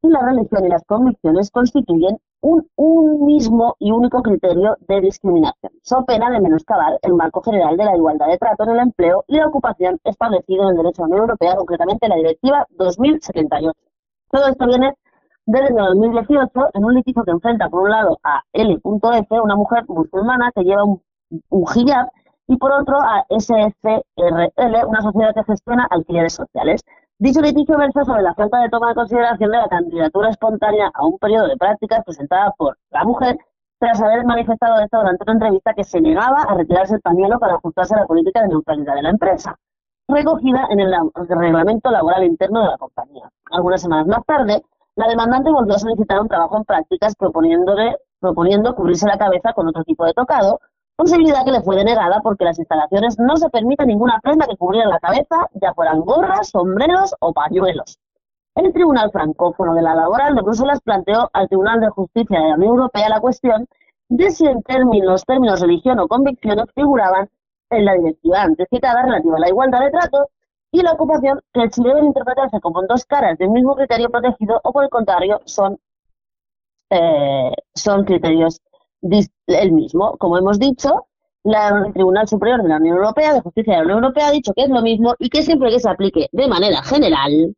[0.09, 6.29] La religión y las convicciones constituyen un, mismo y único criterio de discriminación, so pena
[6.29, 9.47] de menoscabar el marco general de la igualdad de trato en el empleo y la
[9.47, 13.71] ocupación establecido en el derecho de la Unión Europea, concretamente la Directiva 2078.
[14.31, 14.93] Todo esto viene
[15.45, 19.85] desde el 2018 en un litigio que enfrenta por un lado a L.F, una mujer
[19.87, 21.01] musulmana que lleva un,
[21.49, 22.09] un hijab,
[22.47, 26.83] y por otro a SFRL, una sociedad que gestiona alquileres sociales.
[27.17, 31.05] Dicho litigio versa sobre la falta de toma de consideración de la candidatura espontánea a
[31.05, 33.37] un periodo de prácticas presentada por la mujer
[33.79, 37.53] tras haber manifestado esto durante una entrevista que se negaba a retirarse el pañuelo para
[37.55, 39.55] ajustarse a la política de neutralidad de la empresa,
[40.09, 43.29] recogida en el la- reglamento laboral interno de la compañía.
[43.51, 44.63] Algunas semanas más tarde,
[44.95, 49.67] la demandante volvió a solicitar un trabajo en prácticas proponiéndole, proponiendo cubrirse la cabeza con
[49.67, 50.59] otro tipo de tocado,
[50.95, 54.89] posibilidad que le fue denegada porque las instalaciones no se permite ninguna prenda que cubriera
[54.89, 57.99] la cabeza, ya fueran gorras, sombreros o pañuelos.
[58.55, 62.55] El Tribunal Francófono de la Laboral de Bruselas planteó al Tribunal de Justicia de la
[62.55, 63.67] Unión Europea la cuestión
[64.07, 67.29] de si en términos, términos religión o convicciones figuraban
[67.69, 70.29] en la directiva antes citada relativa a la igualdad de trato
[70.71, 74.71] y la ocupación que si deben interpretarse como dos caras del mismo criterio protegido o
[74.71, 75.77] por el contrario son,
[76.89, 78.61] eh, son criterios
[79.47, 80.17] el mismo.
[80.17, 81.05] Como hemos dicho,
[81.43, 84.31] la- el Tribunal Superior de la Unión Europea, de Justicia de la Unión Europea, ha
[84.31, 87.55] dicho que es lo mismo y que siempre que se aplique de manera general,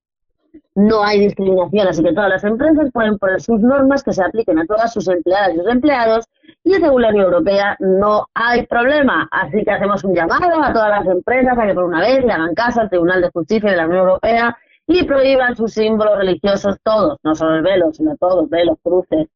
[0.76, 4.60] no hay discriminación, así que todas las empresas pueden poner sus normas que se apliquen
[4.60, 6.26] a todas sus empleadas y sus empleados
[6.64, 9.28] y según la Unión Europea no hay problema.
[9.32, 12.32] Así que hacemos un llamado a todas las empresas a que por una vez le
[12.32, 14.56] hagan caso al Tribunal de Justicia de la Unión Europea
[14.86, 19.28] y prohíban sus símbolos religiosos todos, no solo el velo, sino todos, velos, cruces,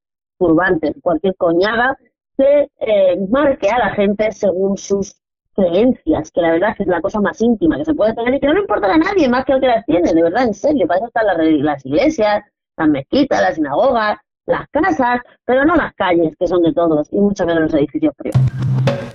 [0.42, 1.96] turbantes, cualquier coñaga
[2.36, 5.16] que eh, marque a la gente según sus
[5.54, 8.48] creencias, que la verdad es la cosa más íntima que se puede tener y que
[8.48, 10.88] no le importa a nadie más que al que las tiene, de verdad, en serio,
[10.88, 12.44] para eso están las, las iglesias,
[12.78, 17.20] las mezquitas, las sinagogas, las casas, pero no las calles, que son de todos, y
[17.20, 19.11] mucho menos los edificios privados.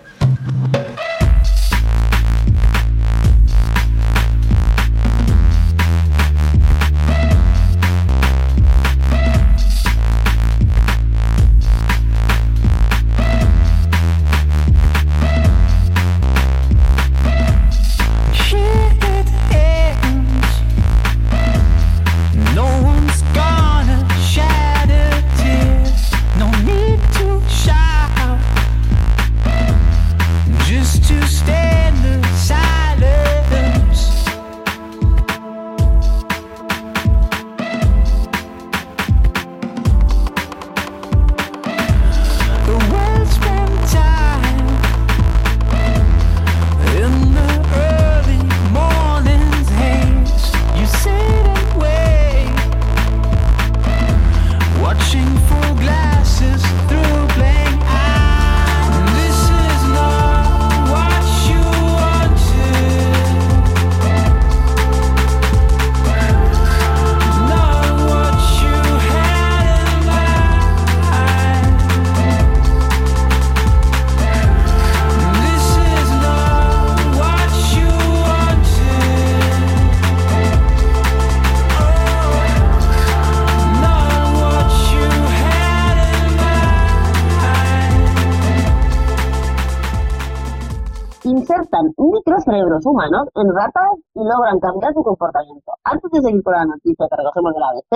[92.84, 95.72] Humanos en ratas y logran cambiar su comportamiento.
[95.84, 97.94] Antes de seguir con la noticia que recogemos de la ABC,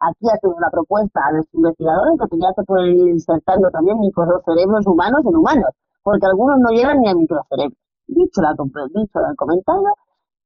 [0.00, 3.98] aquí hacemos una propuesta a los investigadores de que ya se pueden ir insertando también
[3.98, 5.70] microcerebros humanos en humanos,
[6.02, 7.78] porque algunos no llegan ni a microcerebros.
[8.06, 9.90] Dicho, la, dicho el comentario,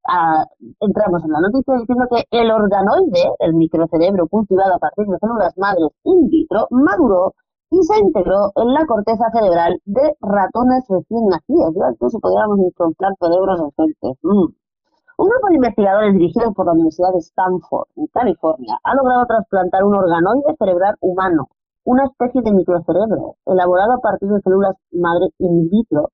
[0.08, 0.44] ah,
[0.80, 5.56] entramos en la noticia diciendo que el organoide, el microcerebro cultivado a partir de células
[5.56, 7.34] madres in vitro, maduró
[7.74, 11.74] y se integró en la corteza cerebral de ratones recién nacidos.
[11.74, 13.60] Yo incluso podríamos encontrar cerebros.
[14.22, 14.46] Mm.
[15.16, 19.82] Un grupo de investigadores dirigidos por la Universidad de Stanford, en California, ha logrado trasplantar
[19.82, 21.48] un organoide cerebral humano,
[21.84, 26.10] una especie de microcerebro, elaborado a partir de células madre in vitro,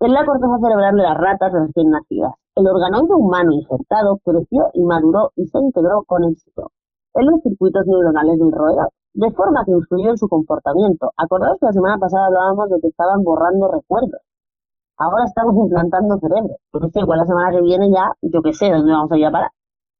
[0.00, 2.34] en la corteza cerebral de las ratas recién nacidas.
[2.56, 6.72] El organoide humano injertado creció y maduró y se integró con éxito
[7.14, 11.10] en los circuitos neuronales del roedor, de forma que influyó en su comportamiento.
[11.16, 14.20] Acordaos que la semana pasada hablábamos de que estaban borrando recuerdos.
[14.98, 16.56] Ahora estamos implantando cerebro.
[16.70, 19.26] Porque sé, igual la semana que viene ya, yo qué sé, ¿dónde vamos a ir
[19.26, 19.50] a parar?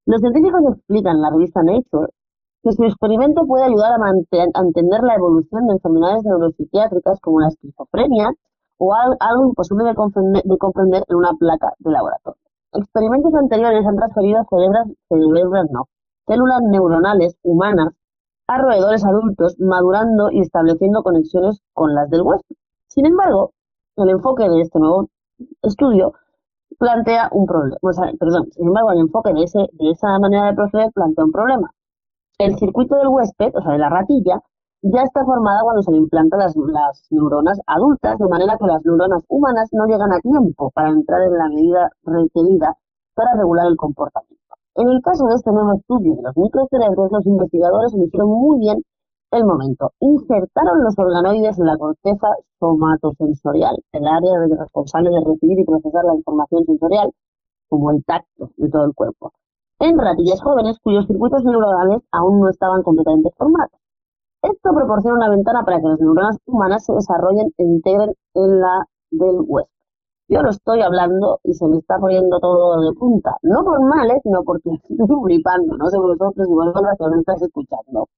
[0.04, 2.08] Los científicos explican en la revista Nature
[2.62, 7.48] que su experimento puede ayudar a, a entender la evolución de enfermedades neuropsiquiátricas como la
[7.48, 8.30] esquizofrenia
[8.78, 12.42] o algo imposible de comprender, de comprender en una placa de laboratorio.
[12.72, 15.88] Experimentos anteriores han transferido cerebros, cerebros no,
[16.26, 17.94] células neuronales humanas
[18.48, 22.56] a roedores adultos, madurando y estableciendo conexiones con las del huésped.
[22.88, 23.52] Sin embargo,
[23.96, 25.08] el enfoque de este nuevo
[25.62, 26.12] estudio
[26.78, 27.76] plantea un problema.
[28.18, 31.70] perdón, sin embargo, el enfoque de, ese, de esa manera de proceder plantea un problema.
[32.38, 34.42] El circuito del huésped, o sea, de la ratilla,
[34.82, 38.84] ya está formada cuando se le implantan las, las neuronas adultas, de manera que las
[38.84, 42.76] neuronas humanas no llegan a tiempo para entrar en la medida requerida
[43.14, 44.45] para regular el comportamiento.
[44.76, 48.82] En el caso de este nuevo estudio de los microcerebros, los investigadores eligieron muy bien
[49.30, 49.92] el momento.
[50.00, 52.28] Insertaron los organoides en la corteza
[52.60, 57.10] somatosensorial, el área responsable de recibir y procesar la información sensorial,
[57.70, 59.32] como el tacto de todo el cuerpo,
[59.78, 63.80] en ratillas jóvenes cuyos circuitos neuronales aún no estaban completamente formados.
[64.42, 68.84] Esto proporciona una ventana para que las neuronas humanas se desarrollen e integren en la
[69.10, 69.75] del hueso.
[70.28, 73.36] Yo lo estoy hablando y se me está poniendo todo de punta.
[73.42, 74.20] No por mal, ¿eh?
[74.22, 75.76] sino porque estoy flipando.
[75.76, 78.08] No sé vosotros, igual que me estáis escuchando.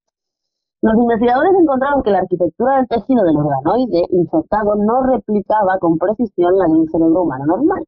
[0.81, 6.57] Los investigadores encontraron que la arquitectura del tejido del organoide infectado no replicaba con precisión
[6.57, 7.85] la de un cerebro humano normal.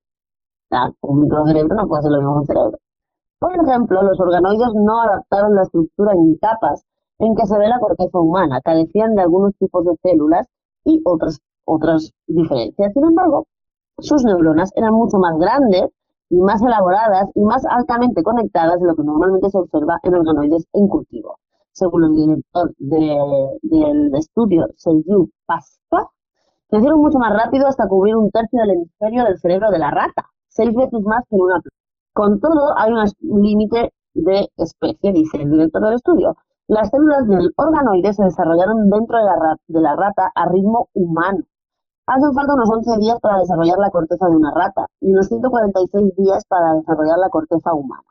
[1.03, 2.79] Un microcerebro no puede ser lo mismo que un cerebro.
[3.39, 6.85] Por ejemplo, los organoides no adaptaron la estructura en capas
[7.19, 10.47] en que se ve la corteza humana, carecían de algunos tipos de células
[10.85, 12.93] y otras, otras diferencias.
[12.93, 13.47] Sin embargo,
[14.01, 15.91] sus neuronas eran mucho más grandes
[16.31, 20.67] y más elaboradas y más altamente conectadas de lo que normalmente se observa en organoides
[20.73, 21.39] en cultivo.
[21.73, 26.11] Según el director del estudio, Sergio Pasqua,
[26.69, 30.27] crecieron mucho más rápido hasta cubrir un tercio del hemisferio del cerebro de la rata,
[30.49, 31.71] seis veces más que en una planta.
[32.13, 36.37] Con todo, hay un límite de especie, dice el director del estudio.
[36.67, 41.45] Las células del organoide se desarrollaron dentro de la, de la rata a ritmo humano,
[42.11, 46.17] Hacen falta unos 11 días para desarrollar la corteza de una rata y unos 146
[46.17, 48.03] días para desarrollar la corteza humana.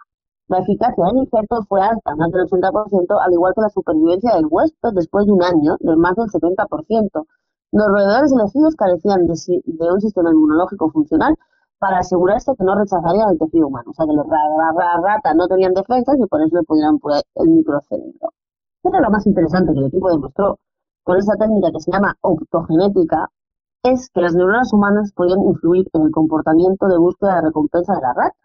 [0.47, 4.47] La eficacia del injerto fue alta, más del 80%, al igual que la supervivencia del
[4.49, 7.25] huésped después de un año, de más del 70%.
[7.73, 9.33] Los roedores elegidos carecían de,
[9.91, 11.35] un sistema inmunológico funcional
[11.77, 13.91] para asegurarse que no rechazarían el tejido humano.
[13.91, 14.25] O sea, que los
[15.03, 18.31] ratas no tenían defensas y por eso le pudieran poner el microcerebro.
[18.81, 20.57] Pero lo más interesante que el equipo demostró
[21.03, 23.27] con esa técnica que se llama optogenética
[23.83, 28.01] es que las neuronas humanas podían influir en el comportamiento de búsqueda de recompensa de
[28.01, 28.35] la rata.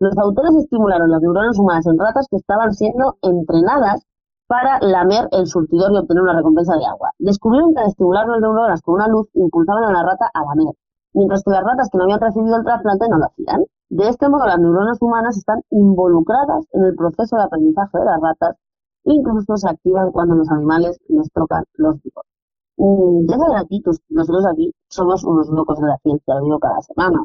[0.00, 4.02] Los autores estimularon las neuronas humanas en ratas que estaban siendo entrenadas
[4.46, 7.12] para lamer el surtidor y obtener una recompensa de agua.
[7.18, 10.74] Descubrieron que al estimular las neuronas con una luz impulsaban a la rata a lamer,
[11.14, 13.64] mientras que las ratas que no habían recibido el trasplante no lo hacían.
[13.88, 18.20] De este modo, las neuronas humanas están involucradas en el proceso de aprendizaje de las
[18.20, 18.56] ratas
[19.04, 22.33] incluso se activan cuando los animales les tocan los bigotes.
[22.76, 27.24] Ya saben aquí, nosotros aquí somos unos locos de la ciencia, lo digo cada semana.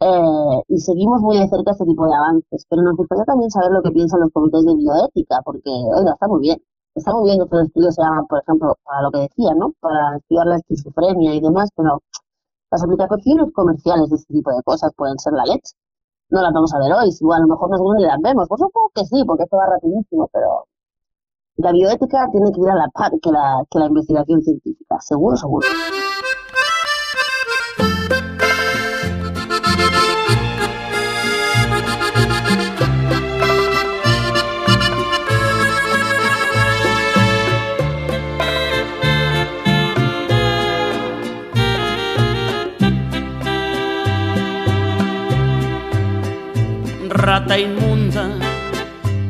[0.00, 3.70] Eh, y seguimos muy de cerca este tipo de avances, pero nos gustaría también saber
[3.72, 6.58] lo que piensan los comités de bioética, porque, oiga, está muy bien.
[6.94, 9.72] Está muy bien que estos estudios se hagan, por ejemplo, para lo que decía, ¿no?
[9.80, 12.02] Para estudiar la esquizofrenia y demás, pero
[12.70, 15.74] las aplicaciones comerciales de este tipo de cosas pueden ser la leche.
[16.30, 18.48] No las vamos a ver hoy, si a lo mejor nosotros ni las vemos.
[18.48, 20.66] Pues supongo que sí, porque esto va rapidísimo, pero
[21.62, 25.36] la bioética tiene que ir a la par que la, que la investigación científica, seguro,
[25.36, 25.68] seguro.
[47.08, 48.30] Rata inmunda,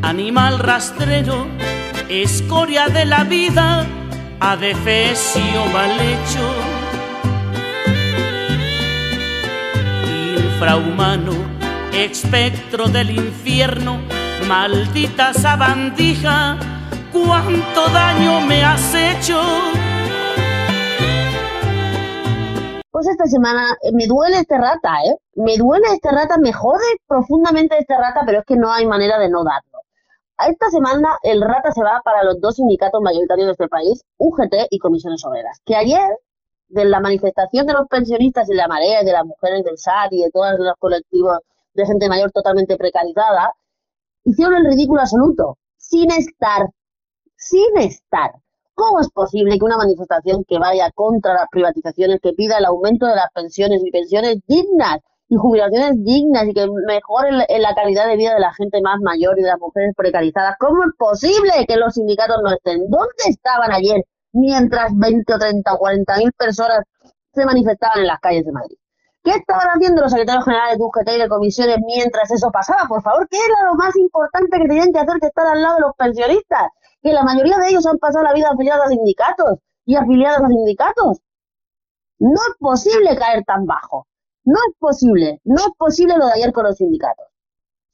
[0.03, 1.60] animal rastrero
[2.11, 3.87] escoria de la vida,
[4.41, 6.45] adefesio mal hecho.
[10.37, 11.33] Infrahumano,
[11.93, 14.01] espectro del infierno,
[14.49, 16.59] maldita sabandija,
[17.13, 19.41] cuánto daño me has hecho.
[22.91, 25.17] Pues esta semana eh, me duele este rata, ¿eh?
[25.37, 29.17] Me duele este rata, me jode profundamente este rata, pero es que no hay manera
[29.21, 29.70] de no darlo.
[30.49, 34.69] Esta semana el rata se va para los dos sindicatos mayoritarios de este país, UGT
[34.71, 36.17] y Comisiones Obreras, que ayer,
[36.69, 40.23] de la manifestación de los pensionistas y la marea de las mujeres del SAT y
[40.23, 41.39] de todos los colectivos
[41.75, 43.53] de gente mayor totalmente precarizada,
[44.25, 46.71] hicieron el ridículo absoluto, sin estar,
[47.37, 48.33] sin estar.
[48.75, 53.07] ¿Cómo es posible que una manifestación que vaya contra las privatizaciones, que pida el aumento
[53.07, 55.01] de las pensiones y pensiones dignas
[55.31, 59.39] y jubilaciones dignas y que mejoren la calidad de vida de la gente más mayor
[59.39, 62.91] y de las mujeres precarizadas, ¿cómo es posible que los sindicatos no estén?
[62.91, 66.81] ¿Dónde estaban ayer mientras 20 o 30 o 40 mil personas
[67.33, 68.77] se manifestaban en las calles de Madrid?
[69.23, 72.89] ¿Qué estaban haciendo los secretarios generales de UGT y de comisiones mientras eso pasaba?
[72.89, 75.77] Por favor, ¿qué era lo más importante que tenían que hacer que estar al lado
[75.77, 76.71] de los pensionistas?
[77.03, 80.49] Que la mayoría de ellos han pasado la vida afiliados a sindicatos y afiliados a
[80.49, 81.21] sindicatos.
[82.19, 84.09] No es posible caer tan bajo.
[84.51, 85.41] No es posible.
[85.45, 87.27] No es posible lo de ayer con los sindicatos.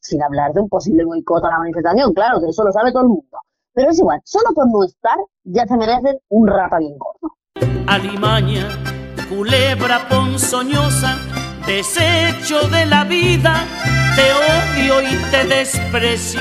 [0.01, 3.03] Sin hablar de un posible boicot a la manifestación, claro, que eso lo sabe todo
[3.03, 3.39] el mundo.
[3.75, 7.37] Pero es igual, solo por no estar ya se merecen un rapa bien gordo.
[7.87, 8.69] Alimaña
[9.29, 11.19] culebra ponzoñosa,
[11.67, 13.67] desecho de la vida,
[14.17, 16.41] te odio y te desprecio.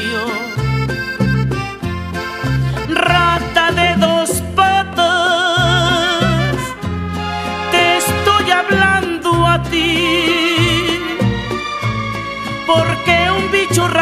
[2.87, 4.34] Rata de dos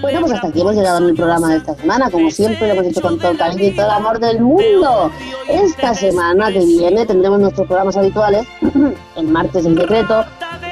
[0.00, 2.10] Bueno, pues hasta aquí hemos llegado en el programa de esta semana.
[2.10, 5.10] Como siempre, lo hemos hecho con todo el cariño y todo el amor del mundo.
[5.48, 8.46] Esta semana que viene tendremos nuestros programas habituales.
[9.16, 10.24] El martes el decreto.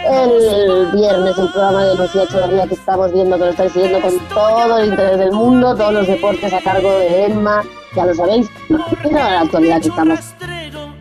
[0.09, 4.19] El viernes el programa de Lucía Echeverría que estamos viendo que lo estáis siguiendo con
[4.29, 5.75] todo el interés del mundo.
[5.75, 7.65] Todos los deportes a cargo de Emma,
[7.97, 8.49] ya lo sabéis.
[9.03, 10.21] Pero la actualidad que estamos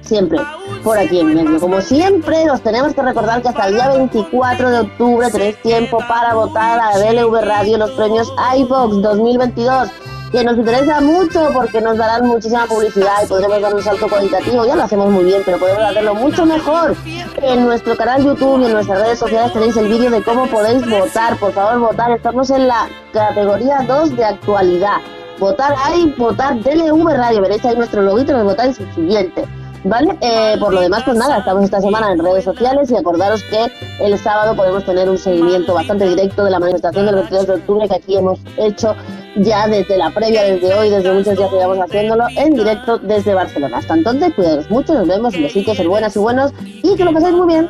[0.01, 0.39] siempre
[0.85, 1.59] por aquí en medio.
[1.59, 5.97] Como siempre, nos tenemos que recordar que hasta el día 24 de octubre tenéis tiempo
[6.07, 9.89] para votar a DLV Radio los premios iVox 2022
[10.31, 14.65] que nos interesa mucho porque nos darán muchísima publicidad y podremos dar un salto cualitativo.
[14.65, 16.95] Ya lo hacemos muy bien, pero podemos hacerlo mucho mejor.
[17.41, 20.87] En nuestro canal YouTube y en nuestras redes sociales tenéis el vídeo de cómo podéis
[20.87, 21.37] votar.
[21.39, 22.11] Por favor, votar.
[22.11, 24.97] Estamos en la categoría 2 de actualidad.
[25.39, 27.41] Votar ahí, votar DLV Radio.
[27.41, 29.45] Veréis ahí nuestro loguito, nos votáis el siguiente.
[29.85, 30.17] ¿Vale?
[30.19, 33.71] Eh, por lo demás, pues nada, estamos esta semana en redes sociales y acordaros que
[34.03, 37.87] el sábado podemos tener un seguimiento bastante directo de la manifestación del 22 de octubre
[37.87, 38.95] que aquí hemos hecho
[39.35, 43.35] ya desde la previa, desde hoy, desde muchos días que llevamos haciéndolo en directo desde
[43.35, 43.77] Barcelona.
[43.77, 47.35] Hasta entonces, cuidados mucho, nos vemos, besitos, en buenas y buenos y que lo paséis
[47.35, 47.69] muy bien.